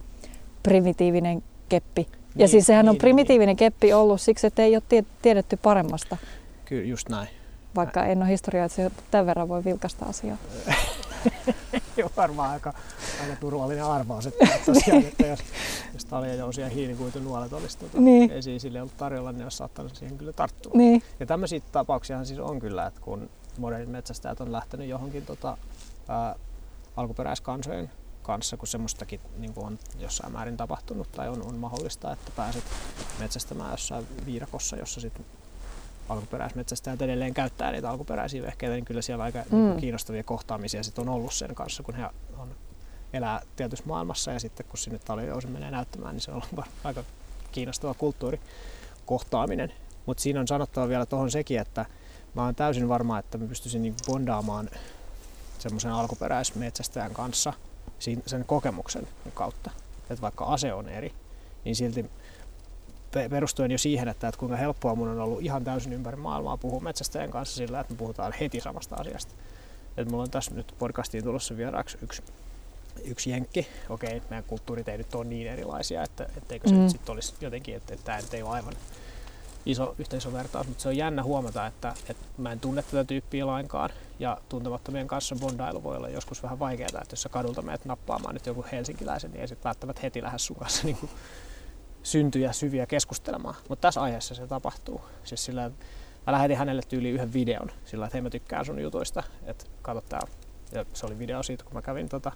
[0.63, 2.07] primitiivinen keppi.
[2.39, 5.57] Ja Niin, siis sehän on niin, primitiivinen keppi ollut siksi, että ei ole tie- tiedetty
[5.57, 6.17] paremmasta,
[6.65, 7.29] Kyllä, just näin.
[7.75, 8.29] vaikka en ole
[8.69, 10.37] se tämän verran voi vilkasta asiaa.
[11.97, 12.75] Joo, varmaan aika,
[13.23, 15.39] aika turvallinen arvaus, että tosiaan, että jos,
[15.95, 18.31] jos taljajousi ja hiilikuitunuolet olisi tota, Niin.
[18.31, 20.73] esiin sille ollut tarjolla, niin olisi saattanut siihen kyllä tarttua.
[20.75, 25.59] Niin, Ja tämmöisiä tapauksiahan siis on kyllä, että kun modernit metsästäjät on lähtenyt johonkin tota,
[26.09, 26.35] ää,
[26.97, 27.91] alkuperäiskansojen
[28.27, 32.65] kanssa, kun semmoistakin niin kuin on jossain määrin tapahtunut tai on, on mahdollista, että pääset
[33.19, 35.27] metsästämään jossain viidakossa, jossa sitten
[36.09, 39.59] alkuperäismetsästäjät edelleen käyttää niitä alkuperäisiä vehkeitä, niin kyllä siellä aika mm.
[39.59, 39.77] Mm.
[39.77, 42.07] kiinnostavia kohtaamisia sit on ollut sen kanssa, kun he
[42.39, 42.49] on,
[43.13, 47.05] elää tietyssä maailmassa ja sitten kun sinne taljojousi menee näyttämään, niin se on ollut aika
[47.53, 49.73] kiinnostava kulttuurikohtaaminen.
[50.07, 51.87] Mutta siinä on sanottava vielä tuohon sekin, että
[52.35, 54.71] mä oon täysin varma, että mä pystyisin niinku bondaamaan
[55.59, 57.53] semmoisen alkuperäismetsästäjän kanssa
[58.27, 59.71] sen kokemuksen kautta.
[60.11, 61.13] Että vaikka ase on eri,
[61.65, 62.11] niin silti
[63.13, 66.57] pe- perustuen jo siihen, että, että kuinka helppoa mun on ollut ihan täysin ympäri maailmaa
[66.57, 69.35] puhua metsästäjän kanssa sillä, että me puhutaan heti samasta asiasta.
[69.97, 72.23] Et mulla on tässä nyt podcastiin tulossa vieraaksi yksi,
[73.05, 73.69] yksi jenkki.
[73.89, 76.81] Okei, meidän kulttuurit ei nyt ole niin erilaisia, että etteikö se Mm.
[76.81, 78.75] nyt sitten olisi jotenkin, että, että tämä nyt ei ole aivan
[79.67, 83.91] iso yhteisövertaus, mutta se on jännä huomata, että, että mä en tunne tätä tyyppiä lainkaan
[84.19, 88.35] ja tuntemattomien kanssa bondailu voi olla joskus vähän vaikeaa, että jos sä kadulta menet nappaamaan
[88.35, 91.11] nyt joku helsinkiläisen, niin ei sit välttämättä heti lähde sun kanssa niin kuin
[92.03, 93.55] syntyjä syviä keskustelemaan.
[93.69, 95.01] Mutta tässä aiheessa se tapahtuu.
[95.25, 95.71] Siis sillä,
[96.27, 100.01] mä lähetin hänelle tyyliin yhden videon sillä, että hei mä tykkään sun jutuista, että kato
[100.01, 100.21] tää.
[100.73, 102.33] Ja se oli video siitä, kun mä kävin tota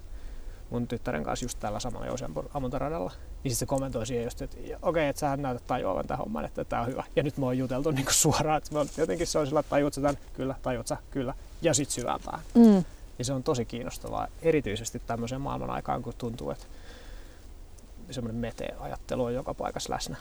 [0.71, 3.11] mun tyttären kanssa just tällä samalla jousen ammuntaradalla.
[3.43, 6.45] Niin sit se kommentoi siihen just, että okei, okay, että sähän näytät tajuavan tämän homman,
[6.45, 7.03] että tää on hyvä.
[7.15, 9.69] Ja nyt mä oon juteltu niin suoraan, että mä oon- jotenkin se on sillä, että
[9.69, 10.17] tajuut sä tän?
[10.33, 10.97] Kyllä, tajuut sä?
[11.11, 11.33] Kyllä.
[11.61, 12.45] Ja sit syvään päähän.
[12.55, 12.83] mm.
[13.19, 16.65] Ja se on tosi kiinnostavaa, erityisesti tämmöiseen maailman aikaan, kun tuntuu, että
[18.11, 20.17] semmoinen mete-ajattelu on joka paikassa läsnä.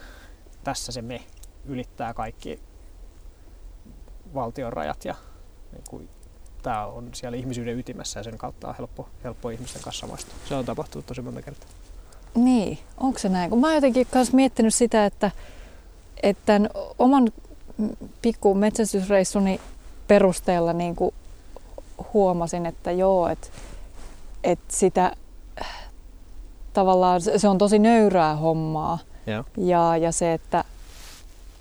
[0.64, 1.20] Tässä se me
[1.64, 2.60] ylittää kaikki
[4.34, 5.14] valtion rajat ja
[5.72, 6.08] niin kuin,
[6.62, 10.34] tämä on siellä ihmisyyden ytimessä ja sen kautta on helppo, helppo ihmisten kanssa samaistua.
[10.48, 11.68] Se on tapahtunut tosi monta kertaa.
[12.34, 13.50] Niin, onko se näin?
[13.50, 15.30] Kun mä oon jotenkin myös miettinyt sitä, että,
[16.22, 17.28] että tämän oman
[18.22, 19.60] pikku metsästysreissuni
[20.08, 21.14] perusteella niin kuin
[22.14, 23.46] huomasin, että joo, että,
[24.44, 25.12] että sitä
[26.72, 28.98] tavallaan se on tosi nöyrää hommaa.
[29.26, 29.44] Joo.
[29.56, 30.64] Ja, ja se, että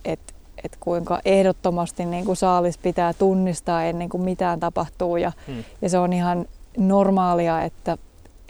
[0.06, 5.18] et, et kuinka ehdottomasti niin kuin saalis pitää tunnistaa ennen kuin mitään tapahtuu.
[5.18, 5.64] Ja, Hmm.
[5.82, 6.46] ja se on ihan
[6.78, 7.98] normaalia, että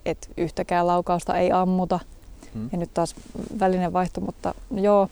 [0.05, 1.99] et yhtäkään laukausta ei ammuta.
[2.53, 2.69] Hmm.
[2.71, 3.15] Ja nyt taas
[3.59, 5.07] välinen vaihto, mutta joo.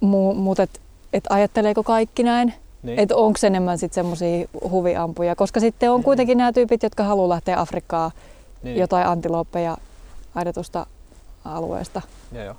[0.00, 0.80] M- mutta et,
[1.12, 2.54] et ajatteleeko kaikki näin?
[2.82, 2.98] Niin.
[2.98, 5.36] Että onko enemmän sitten semmoisia huviampuja?
[5.36, 6.04] Koska sitten on Mm.
[6.04, 8.10] kuitenkin nämä tyypit, jotka haluaa lähteä Afrikkaan
[8.62, 8.76] niin.
[8.76, 9.76] jotain antilooppeja
[10.34, 10.86] aidotusta
[11.44, 12.02] alueesta.
[12.32, 12.54] Joo, joo.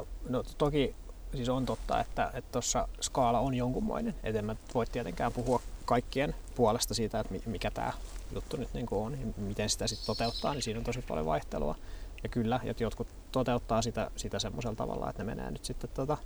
[0.00, 0.94] Uh, no toki
[1.34, 4.14] siis on totta, että tuossa skaala on jonkunmoinen.
[4.22, 7.92] Et en mä voi tietenkään puhua kaikkien puolesta siitä, että mi- mikä tämä
[8.32, 11.74] juttu nyt niinku on ja miten sitä sitten toteuttaa, niin siinä on tosi paljon vaihtelua.
[12.22, 16.16] Ja kyllä, että jotkut toteuttaa sitä, sitä semmoisella tavalla, että ne menee nyt sitten tota,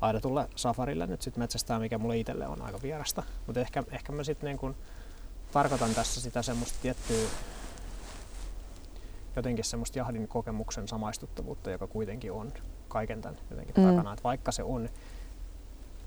[0.00, 3.22] aina tulla safarille nyt sitten metsästää, mikä mulle itselle on aika vierasta.
[3.46, 4.76] Mutta ehkä, ehkä mä sitten niin
[5.52, 7.28] tarkoitan tässä sitä semmoista tiettyä
[9.36, 12.52] jotenkin semmoista jahdin kokemuksen samaistuttavuutta, joka kuitenkin on
[12.88, 13.90] kaiken tämän jotenkin mm.
[13.90, 14.12] takana.
[14.12, 14.88] Että vaikka se on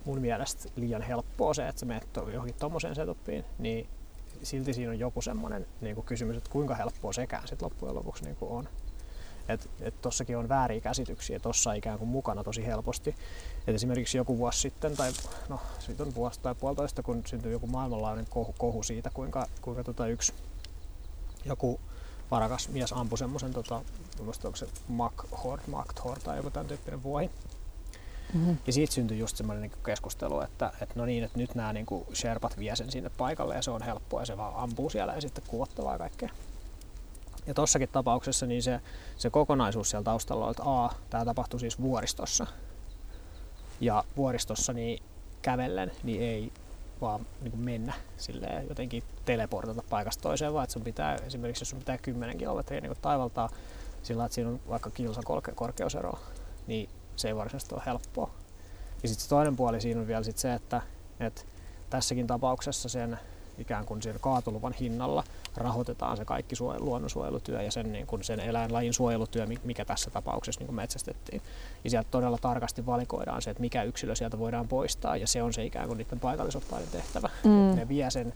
[0.05, 3.87] mun mielestä liian helppoa se, että sä menet johonkin tommoseen setupiin, niin
[4.43, 8.37] silti siinä on joku semmoinen niin kysymys, että kuinka helppoa sekään sit loppujen lopuksi niin
[8.41, 8.67] on.
[9.49, 13.15] Että et tossakin on vääriä käsityksiä, tuossa ikään kuin mukana tosi helposti.
[13.67, 15.11] Et esimerkiksi joku vuosi sitten, tai
[15.49, 19.83] no siitä on vuosi tai puolitoista, kun syntyi joku maailmanlaajuinen kohu, kohu siitä, kuinka, kuinka
[19.83, 20.33] tota yksi
[21.45, 21.79] joku
[22.31, 23.81] varakas mies ampui semmoisen, tota,
[24.21, 27.29] onko se Makhord, Makthor tai joku tämän tyyppinen vuohi.
[28.33, 28.57] Mm-hmm.
[28.67, 31.85] Ja siitä syntyi just semmoinen niin keskustelu, että, että no niin, että nyt nämä niin
[31.85, 35.13] kuin Sherpat vie sen sinne paikalle ja se on helppoa ja se vaan ampuu siellä
[35.13, 36.29] ja sitten kuottavaa kaikkea.
[37.47, 38.79] Ja tossakin tapauksessa niin se,
[39.17, 42.47] se kokonaisuus siellä taustalla on, että A, tämä tapahtui siis vuoristossa.
[43.79, 45.03] Ja vuoristossa niin
[45.41, 46.51] kävellen niin ei
[47.01, 51.69] vaan niin kuin mennä silleen, jotenkin teleportata paikasta toiseen, vaan että sun pitää esimerkiksi jos
[51.69, 53.49] sun pitää 10 kilometriä niin taivaltaa
[54.03, 55.21] sillä, että siinä on vaikka kilsa
[55.55, 56.13] korkeusero,
[56.67, 58.31] niin se ei varsinaisesti ole helppoa.
[59.03, 60.81] Ja sitten toinen puoli siinä on vielä sit se, että,
[61.19, 61.41] että
[61.89, 63.19] tässäkin tapauksessa sen
[63.57, 65.23] ikään kuin sen kaatoluvan hinnalla
[65.55, 70.59] rahoitetaan se kaikki suojelu, luonnonsuojelutyö ja sen, niin kuin sen eläinlajin suojelutyö, mikä tässä tapauksessa
[70.59, 71.41] niin kuin metsästettiin.
[71.83, 75.53] Ja sieltä todella tarkasti valikoidaan se, että mikä yksilö sieltä voidaan poistaa ja se on
[75.53, 77.29] se ikään kuin niiden paikallisoppaiden tehtävä.
[77.43, 77.75] Mm.
[77.75, 78.33] Ne vie sen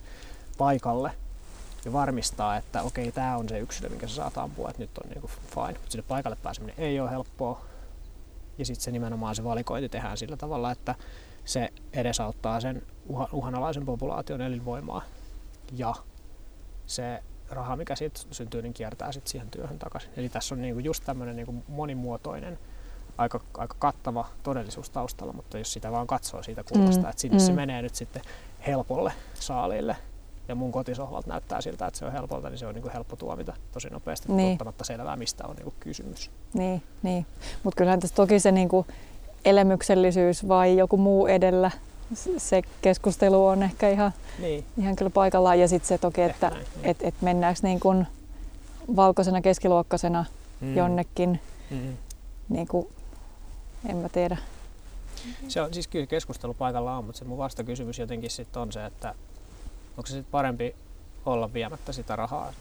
[0.58, 1.12] paikalle
[1.86, 5.10] ja varmistaa, että okei, tämä on se yksilö, minkä sä saat ampua, että nyt on
[5.10, 5.78] niin kuin fine.
[5.78, 7.64] Mutta sinne paikalle pääseminen ei ole helppoa.
[8.58, 10.94] Ja sitten se nimenomaan se valikointi tehdään sillä tavalla, että
[11.44, 12.82] se edesauttaa sen
[13.32, 15.02] uhanalaisen populaation elinvoimaa
[15.72, 15.94] ja
[16.86, 20.10] se raha, mikä siitä syntyy, niin kiertää sitten siihen työhön takaisin.
[20.16, 22.58] Eli tässä on niinku just tämmöinen niinku monimuotoinen,
[23.18, 27.10] aika, aika kattava todellisuus taustalla, mutta jos sitä vaan katsoo siitä kulmasta, mm.
[27.10, 27.44] että sinne mm.
[27.44, 28.22] se menee nyt sitten
[28.66, 29.96] helpolle saalille,
[30.48, 33.16] ja mun kotisohvalta näyttää siltä, että se on helpolta, niin se on niin kuin helppo
[33.16, 34.52] tuomita tosi nopeasti, niin.
[34.52, 36.30] ottamatta selvää, mistä on niin kuin kysymys.
[36.54, 37.26] Niin, niin.
[37.62, 38.86] mutta kyllähän tässä toki se niin kuin
[39.44, 41.70] elämyksellisyys vai joku muu edellä,
[42.36, 44.64] se keskustelu on ehkä ihan, niin.
[44.78, 45.60] ihan kyllä paikallaan.
[45.60, 46.90] Ja sitten se toki, että näin, niin.
[46.90, 48.06] et, et mennäänkö niin kuin
[48.96, 50.24] valkoisena keskiluokkaisena
[50.60, 50.76] mm.
[50.76, 51.40] jonnekin,
[51.70, 51.96] mm.
[52.48, 52.88] niin kuin,
[53.88, 54.36] en mä tiedä.
[55.48, 59.14] Se on siis kyllä keskustelu paikallaan, mutta se mun vastakysymys jotenkin sitten on se, että
[59.96, 60.74] onko se sitten parempi
[61.26, 62.52] olla viemättä sitä rahaa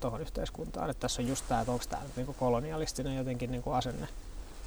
[0.00, 0.90] tuohon yhteiskuntaan.
[0.90, 4.08] Että tässä on just tämä, että onko tämä niinku kolonialistinen jotenkin niinku asenne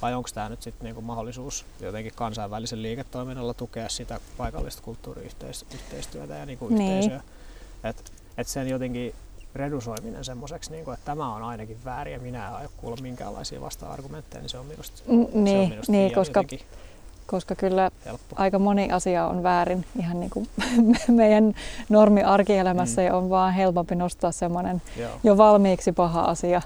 [0.02, 6.46] vai onko tämä nyt sitten niinku mahdollisuus jotenkin kansainvälisen liiketoiminnalla tukea sitä paikallista kulttuuriyhteistyötä ja
[6.46, 6.98] niinku niin.
[6.98, 7.22] yhteisöä.
[7.84, 8.02] Että
[8.38, 9.14] et sen jotenkin
[9.54, 14.40] redusoiminen semmoiseksi, niin että tämä on ainakin väärin ja minä en aio kuulla minkäänlaisia vasta-argumentteja,
[14.40, 16.44] niin se on minusta, niin, se on minusta niin, koska
[17.26, 18.36] koska kyllä helppo.
[18.38, 20.48] aika moni asia on väärin ihan niin kuin
[21.08, 21.54] meidän
[21.88, 23.06] normi arkielämässä mm.
[23.06, 24.82] ja on vaan helpompi nostaa semmoinen
[25.24, 26.62] jo valmiiksi paha asia.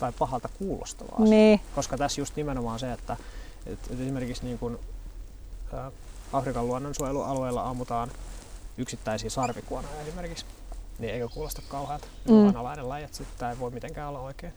[0.00, 1.30] Tai pahalta kuulostava asia.
[1.30, 1.60] Niin.
[1.74, 3.16] Koska tässä just nimenomaan se, että,
[3.66, 4.78] että esimerkiksi niin kuin,
[5.74, 5.92] äh,
[6.32, 8.10] Afrikan luonnonsuojelualueella ammutaan
[8.78, 10.44] yksittäisiä sarvikuonoja esimerkiksi,
[10.98, 12.06] niin eikö kuulosta kauhealta?
[12.28, 12.34] Mm.
[12.34, 14.52] Uhanalainen laji, että sitten ei voi mitenkään olla oikein.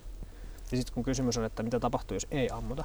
[0.71, 2.83] Ja sitten kun kysymys on, että mitä tapahtuu, jos ei ammuta,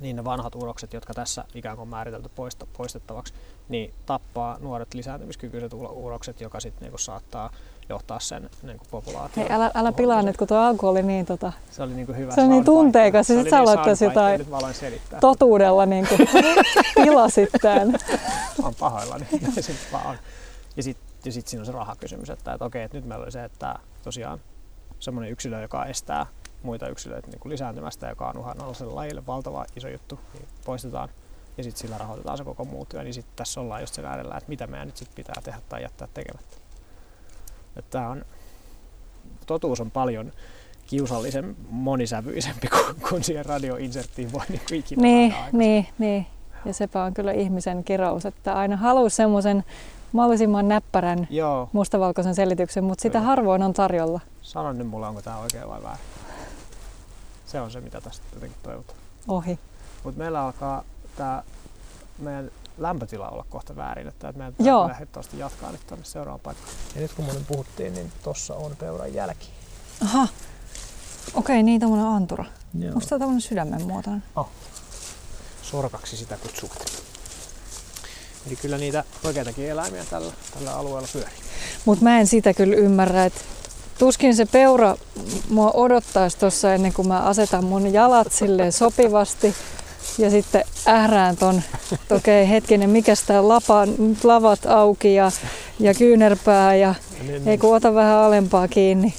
[0.00, 3.34] niin ne vanhat urokset, jotka tässä ikään kuin määritelty poista, poistettavaksi,
[3.68, 7.50] niin tappaa nuoret lisääntymiskykyiset urokset, joka sitten niinku saattaa
[7.88, 9.46] johtaa sen niinku populaation.
[9.46, 12.34] Hei, älä, älä pilaa nyt, kun tuo alku oli niin, tota, se oli niinku hyvä
[12.34, 14.46] se oli niin tunteikas, ja sitten sä aloittaisi niin jotain
[15.20, 16.28] totuudella niin kuin
[17.04, 17.94] pilasit tämän.
[18.62, 19.26] on pahoillani,
[19.60, 20.16] sitten vaan on.
[20.76, 23.32] Ja sitten ja sit siinä on se rahakysymys, että, että okei, että nyt meillä oli
[23.32, 24.40] se, että tosiaan
[24.98, 26.26] semmoinen yksilö, joka estää
[26.62, 31.08] muita yksilöitä niin kuin lisääntymästä, joka on uhanalaiselle lajille valtava iso juttu, niin poistetaan
[31.56, 34.36] ja sitten sillä rahoitetaan se koko muu työ, niin sitten tässä ollaan just sen äärellä,
[34.36, 36.56] että mitä meidän nyt sit pitää tehdä tai jättää tekemättä.
[37.76, 38.24] Että on,
[39.46, 40.32] totuus on paljon
[40.86, 46.26] kiusallisen monisävyisempi kuin, kuin siihen radioinserttiin voi niin ikinä niin, niin, niin,
[46.64, 49.64] ja sepä on kyllä ihmisen kirous, että aina haluaisi semmoisen
[50.12, 51.68] mahdollisimman näppärän Joo.
[51.72, 54.20] mustavalkoisen selityksen, mutta sitä harvoin on tarjolla.
[54.42, 56.19] Sano nyt mulle, onko tämä oikein vai väärin.
[57.50, 58.98] Se on se, mitä tästä jotenkin toivotaan.
[59.28, 59.58] Ohi.
[60.04, 60.84] Mutta meillä alkaa
[61.16, 61.42] tämä
[62.18, 66.72] meidän lämpötila olla kohta väärin, että meidän pitää ehdottomasti jatkaa nyt tuonne seuraavaan paikkaan.
[66.94, 69.50] Ja nyt kun muuten puhuttiin, niin tuossa on peuran jälki.
[70.02, 70.28] Aha.
[71.34, 72.44] Okei, niin tämmöinen antura.
[72.78, 72.94] Joo.
[72.94, 74.22] Onko tämä tämmöinen sydämen muotoinen?
[74.36, 74.48] Oh.
[75.62, 77.02] Sorkaksi sitä kutsuvat.
[78.46, 81.38] Eli kyllä niitä oikeitakin eläimiä tällä, tällä alueella pyörii.
[81.84, 83.40] Mutta mä en sitä kyllä ymmärrä, että
[84.00, 84.96] tuskin se peura
[85.48, 89.54] mua odottaisi tuossa ennen kuin mä asetan mun jalat sille sopivasti
[90.18, 95.32] ja sitten ährään ton, että okei okay, hetkinen, mikä sitä lapa, nyt lavat auki ja,
[95.78, 99.14] ja kyynärpää ja niin, ei kun ota vähän alempaa kiinni.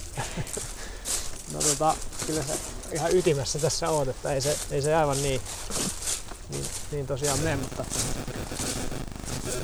[1.54, 1.96] No tota,
[2.28, 2.54] kyllä se
[2.92, 5.42] ihan ytimessä tässä on, että ei se, ei se aivan niin,
[6.50, 7.86] niin, niin tosiaan mene, mutta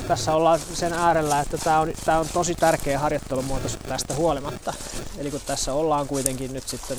[0.08, 4.74] tässä ollaan sen äärellä, että tämä on, tää on tosi tärkeä harjoittelumuoto tästä huolimatta.
[5.18, 6.98] Eli kun tässä ollaan kuitenkin nyt sitten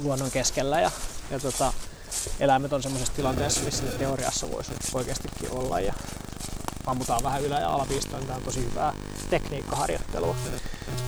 [0.00, 0.90] luonnon keskellä ja,
[1.30, 1.72] ja tota,
[2.40, 5.94] eläimet on semmoisessa tilanteessa, missä ne teoriassa voisi oikeastikin olla ja
[6.86, 8.92] ammutaan vähän ylä- ja alaviistoon, niin tämä on tosi hyvää
[9.30, 10.36] tekniikkaharjoittelua.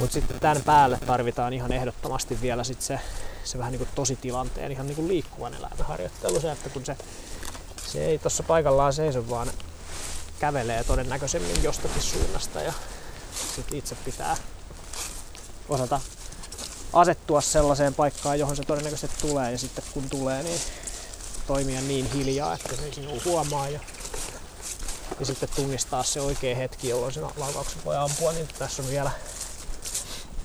[0.01, 3.01] Mutta sitten tämän päälle tarvitaan ihan ehdottomasti vielä sit se,
[3.44, 6.40] se vähän niin kuin tosi tilanteen, ihan niin kuin liikkuvan eläimen harjoittelu.
[6.40, 6.96] Se, että kun se,
[7.86, 9.49] se ei tuossa paikallaan seiso, vaan
[10.41, 12.72] kävelee todennäköisemmin jostakin suunnasta ja
[13.57, 14.36] sit itse pitää
[15.68, 16.01] osata
[16.93, 20.61] asettua sellaiseen paikkaan, johon se todennäköisesti tulee ja sitten kun tulee, niin
[21.47, 23.80] toimia niin hiljaa, että se sinua huomaa ja,
[25.20, 29.11] ja sitten tunnistaa se oikea hetki, jolloin sen laukauksen voi ampua, niin tässä on vielä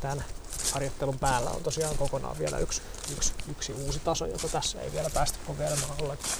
[0.01, 0.25] tämän
[0.73, 2.81] harjoittelun päällä on tosiaan kokonaan vielä yksi,
[3.13, 6.33] yksi, yksi uusi taso, jota tässä ei vielä päästä kokeilemaan ollenkaan.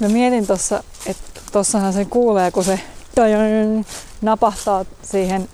[0.00, 2.80] Mä mietin tuossa, että tossahan se kuulee, kun se
[4.22, 5.48] napahtaa siihen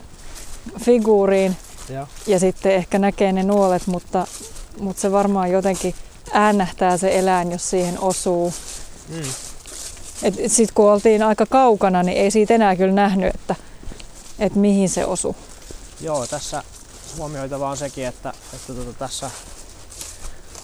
[0.80, 1.56] figuuriin
[1.88, 2.06] Joo.
[2.26, 4.26] ja sitten ehkä näkee ne nuolet, mutta,
[4.80, 5.94] mutta se varmaan jotenkin
[6.32, 8.54] äänähtää se eläin, jos siihen osuu.
[9.08, 9.22] Mm.
[10.46, 13.54] Sitten kun oltiin aika kaukana, niin ei siitä enää kyllä nähnyt, että,
[14.38, 15.36] että mihin se osuu.
[16.00, 16.62] Joo, tässä
[17.18, 19.30] huomioitavaa on sekin, että, että tuota, tässä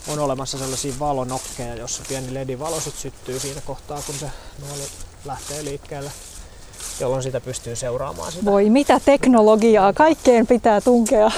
[0.09, 4.31] on olemassa sellaisia valonokkeja, jossa pieni ledivalo sit syttyy siinä kohtaa, kun se
[4.61, 4.83] nuoli
[5.25, 6.11] lähtee liikkeelle,
[7.01, 8.33] jolloin sitä pystyy seuraamaan.
[8.33, 8.45] Sitä.
[8.45, 11.31] Voi mitä teknologiaa, kaikkeen pitää tunkea.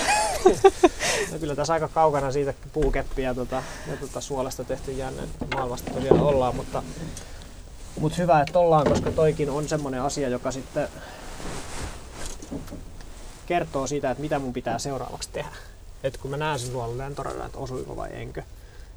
[1.33, 5.23] No kyllä tässä aika kaukana siitä puukeppiä ja, tota, ja tota suolesta tehty jänne
[5.55, 6.83] maailmasta tosiaan ollaan, mutta,
[8.01, 10.89] mutta hyvä, että ollaan, koska toikin on semmoinen asia, joka sitten
[13.47, 15.57] kertoo siitä, että mitä mun pitää seuraavaksi tehdä.
[16.03, 18.43] Et kun mä näen sen tuolla lentoradalla, että osuiko vai enkö,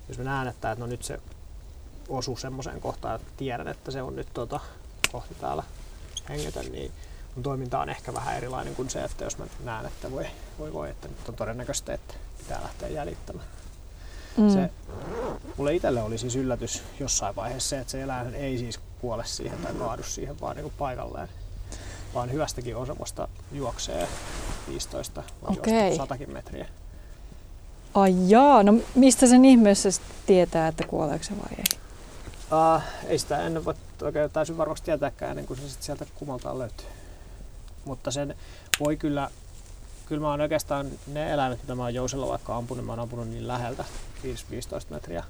[0.09, 1.19] jos mä näen, että, että no nyt se
[2.09, 4.59] osuu semmoiseen kohtaan, että tiedän, että se on nyt tota,
[5.11, 5.63] kohta täällä
[6.29, 6.91] hengetön, niin
[7.35, 10.25] mun toiminta on ehkä vähän erilainen kuin se, että jos mä näen, että voi,
[10.59, 13.47] voi, voi että nyt on todennäköistä, että pitää lähteä jäljittämään.
[14.37, 14.49] Mm.
[14.49, 14.69] Se,
[15.57, 19.57] mulle itselle oli siis yllätys jossain vaiheessa se, että se eläin ei siis kuole siihen
[19.57, 21.29] tai kaadu siihen vaan niin kuin paikalleen,
[22.13, 24.07] vaan hyvästäkin osamosta juoksee
[24.67, 25.95] 15 vai Okei.
[25.95, 26.67] 100 metriä.
[27.93, 29.89] Ai jaa, no mistä sen ihmeessä
[30.25, 31.79] tietää, että kuoleeko se vai ei?
[32.51, 36.59] Uh, ei sitä ennen voi oikein täysin varmasti tietääkään ennen kuin se sit sieltä kumaltaan
[36.59, 36.87] löytyy.
[37.85, 38.35] Mutta sen
[38.79, 39.29] voi kyllä,
[40.05, 43.29] kyllä mä oon oikeastaan ne eläimet, mitä mä oon jousella vaikka ampunut, mä oon ampunut
[43.29, 43.85] niin läheltä,
[44.23, 45.23] 15 metriä.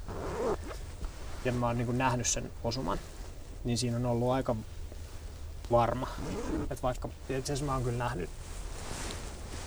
[1.45, 2.99] Ja mä oon niin nähnyt sen osuman.
[3.64, 4.55] Niin siinä on ollut aika
[5.72, 6.07] varma.
[6.70, 8.30] Et vaikka itse asiassa mä oon kyllä nähnyt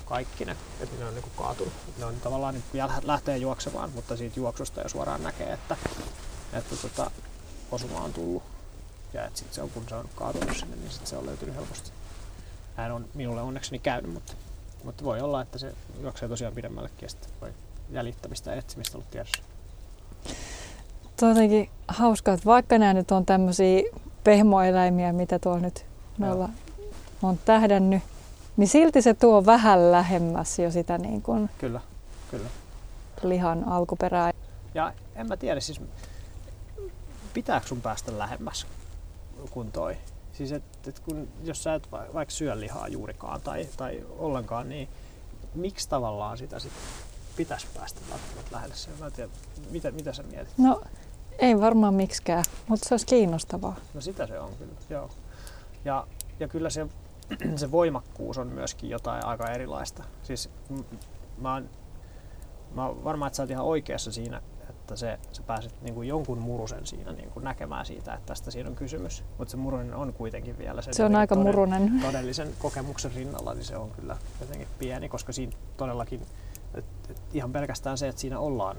[0.06, 1.72] kaikki ne, että ne on niinku kaatunut.
[1.98, 5.76] Ne on tavallaan niin lähtee juoksemaan, mutta siitä juoksusta jo suoraan näkee, että,
[6.52, 7.10] että tota,
[7.70, 8.42] osuma on tullut.
[9.14, 11.54] Ja että sit se on, kun se on kaatunut sinne, niin sit se on löytynyt
[11.54, 11.90] helposti.
[12.76, 14.32] Näin on minulle onnekseni käynyt, mutta,
[14.84, 17.50] mutta voi olla, että se juoksee tosiaan pidemmällekin ja sitten voi
[17.90, 19.42] jäljittämistä ja etsimistä olla tiedossa.
[21.20, 23.82] Tuo on jotenkin hauskaa, että vaikka nämä nyt on tämmöisiä
[24.24, 25.86] pehmoeläimiä, mitä tuolla nyt
[26.18, 26.54] me ollaan,
[27.22, 28.02] on tähdännyt,
[28.56, 31.80] niin silti se tuo vähän lähemmäs jo sitä niin kuin Kyllä,
[32.30, 32.48] kyllä.
[33.22, 34.32] lihan alkuperää.
[34.74, 35.80] Ja en mä tiedä, siis
[37.34, 38.66] pitääkö sun päästä lähemmäs
[39.50, 39.96] kuin toi?
[40.32, 44.68] Siis et, et kun, jos sä et va- vaikka syö lihaa juurikaan tai, tai ollenkaan,
[44.68, 44.88] niin
[45.54, 46.72] miksi tavallaan sitä sit
[47.36, 48.92] pitäisi päästä välttämättä lähelle sen?
[49.00, 49.30] Mä en tiedä,
[49.70, 50.58] mitä, mitä sä mietit?
[50.58, 50.82] No
[51.38, 53.76] ei varmaan miksikään, mutta se olisi kiinnostavaa.
[53.94, 55.10] No sitä se on kyllä, joo.
[55.84, 56.06] Ja,
[56.40, 56.86] ja kyllä se,
[57.56, 60.04] se voimakkuus on myöskin jotain aika erilaista.
[60.22, 60.50] Siis
[61.38, 61.68] mä oon,
[62.74, 66.08] mä oon varma, että sä oot ihan oikeassa siinä, että se, sä pääset niin kuin
[66.08, 69.24] jonkun murusen siinä niin kuin näkemään siitä, että tästä siinä on kysymys.
[69.38, 71.92] Mutta se murunen on kuitenkin vielä sen Se on aika todell- murunen.
[72.06, 76.22] todellisen kokemuksen rinnalla, niin se on kyllä jotenkin pieni, koska siinä todellakin,
[76.74, 78.76] et, et ihan pelkästään se, että siinä ollaan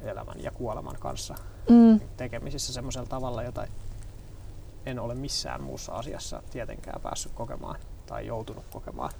[0.00, 1.34] elämän ja kuoleman kanssa
[1.70, 2.00] Mm.
[2.16, 3.66] tekemisissä semmoisella tavalla, jota
[4.86, 9.10] en ole missään muussa asiassa tietenkään päässyt kokemaan tai joutunut kokemaan.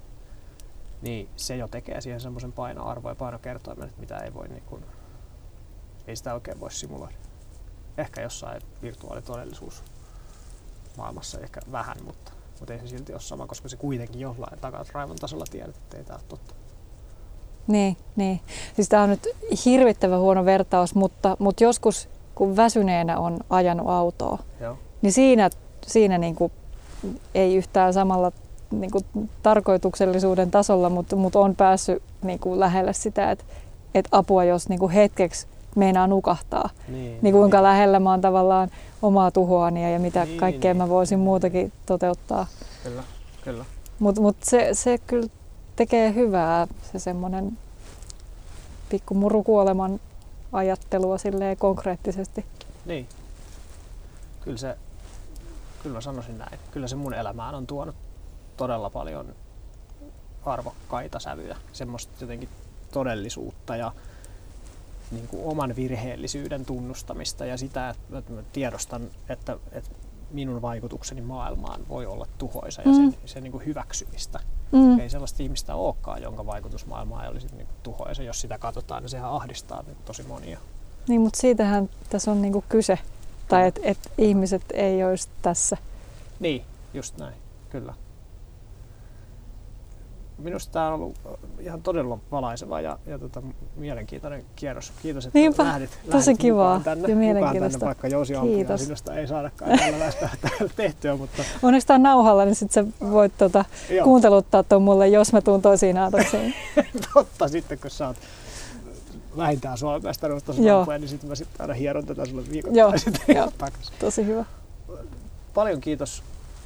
[1.03, 4.85] Niin se jo tekee siihen semmoisen painoarvo ja painokertoimen, että mitä ei voi niin kuin,
[6.07, 7.15] ei sitä oikein voi simuloida.
[7.99, 9.85] Ehkä jossain virtuaalitodellisuus
[10.97, 14.59] maailmassa ehkä vähän, mutta, mutta ei se silti ole sama, koska se kuitenkin jollain
[14.93, 16.55] raivon tasolla tiedät, että ei tämä ole totta.
[17.67, 18.41] Niin, niin.
[18.77, 19.29] Siis tämä on nyt
[19.65, 24.79] hirvittävän huono vertaus, mutta, mutta joskus kun väsyneenä on ajanut autoa, Joo.
[25.03, 25.51] Niin siinä,
[25.87, 26.53] siinä niin kuin
[27.35, 28.33] ei yhtään samalla
[28.71, 29.05] niin kuin
[29.43, 33.45] tarkoituksellisuuden tasolla, mutta, mutta on päässyt niin kuin lähelle sitä, että,
[33.95, 35.47] että apua, jos niin kuin hetkeksi
[35.77, 38.71] meinaa nukahtaa, Niin, niin kuinka lähellä mä oon tavallaan
[39.03, 40.83] omaa tuhoani ja mitä Niin, kaikkea niin.
[40.83, 42.47] mä voisin muutakin toteuttaa.
[42.85, 43.03] Kyllä,
[43.45, 43.65] kyllä.
[43.99, 45.29] Mutta mut se, se kyllä
[45.77, 47.59] tekee hyvää, se semmoinen
[48.89, 50.01] pikku murukuoleman
[50.53, 52.45] ajattelua silleen konkreettisesti.
[52.87, 53.07] Niin.
[54.41, 54.77] Kyllä se,
[55.83, 56.59] kyllä mä sanoisin näin.
[56.71, 57.97] Kyllä se mun elämään on tuonut
[58.57, 59.35] todella paljon
[60.45, 62.49] arvokkaita sävyjä, semmoista jotenkin
[62.93, 63.93] todellisuutta ja
[65.11, 69.91] niin kuin oman virheellisyyden tunnustamista ja sitä, että mä tiedostan, että, että
[70.31, 73.15] minun vaikutukseni maailmaan voi olla tuhoisa ja sen, Mm.
[73.25, 74.41] sen niin kuin hyväksymistä.
[74.73, 74.99] Mm.
[74.99, 78.23] Ei sellaista ihmistä olekaan, jonka vaikutus maailmaan ei olisi niin kuin tuhoisa.
[78.23, 80.59] Jos sitä katsotaan, niin sehän ahdistaa nyt tosi monia.
[81.09, 82.99] Niin, mutta siitähän tässä on niinku kyse.
[83.49, 85.77] Tai että et ihmiset ei olisi tässä.
[86.41, 86.63] Niin,
[86.95, 87.35] just näin,
[87.71, 87.95] kyllä.
[90.39, 91.17] Minusta tämä on ollut
[91.61, 93.43] ihan todella valaiseva ja, ja tota,
[93.77, 94.93] mielenkiintoinen kierros.
[95.03, 97.79] Kiitos, että Niinpä, lähdit, tosi lähdit kivaa tänne, ja mielenkiintoista.
[97.79, 98.85] tänne, vaikka Jousi Kiitos.
[98.85, 100.29] sinusta ei saadakaan tällaista
[100.77, 103.65] tehtyä, mutta Onneksi tämä on nauhalla, niin sit sä voit tota,
[104.05, 106.55] kuunteluttaa tuon mulle, jos mä tuun toisiin aatoksiin.
[107.15, 108.17] totta sitten, kun sä oot
[109.37, 110.03] vähintään Suomen
[110.59, 110.79] Joo.
[110.79, 113.51] ampuja, niin sitten mä sitten aina hieron tätä sulle Joo, viikoittain sitten joo.
[113.59, 113.95] takaisin.
[113.99, 114.45] Tosi hyvä.
[115.55, 116.23] Paljon kiitos,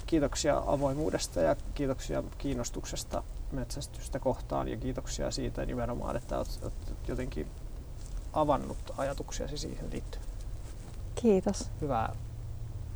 [0.06, 6.74] kiitoksia avoimuudesta ja kiitoksia kiinnostuksesta metsästystä kohtaan ja kiitoksia siitä nimenomaan, että olet, olet
[7.08, 7.46] jotenkin
[8.32, 10.24] avannut ajatuksiasi siihen liittyen.
[11.14, 11.70] Kiitos.
[11.80, 12.16] Hyvää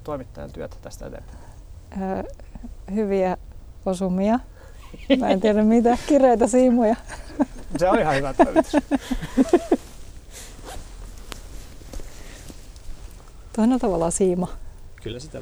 [0.04, 1.38] toimittajan työtä tästä eteenpäin.
[2.02, 2.22] Öö,
[2.94, 3.36] hyviä
[3.86, 4.38] osumia.
[5.18, 6.96] Mä en tiedä mitä, kireitä siimuja.
[7.78, 8.72] Se on ihan hyvä toimitus.
[13.56, 14.48] Toinen on tavallaan siima.
[15.02, 15.40] Kyllä sitä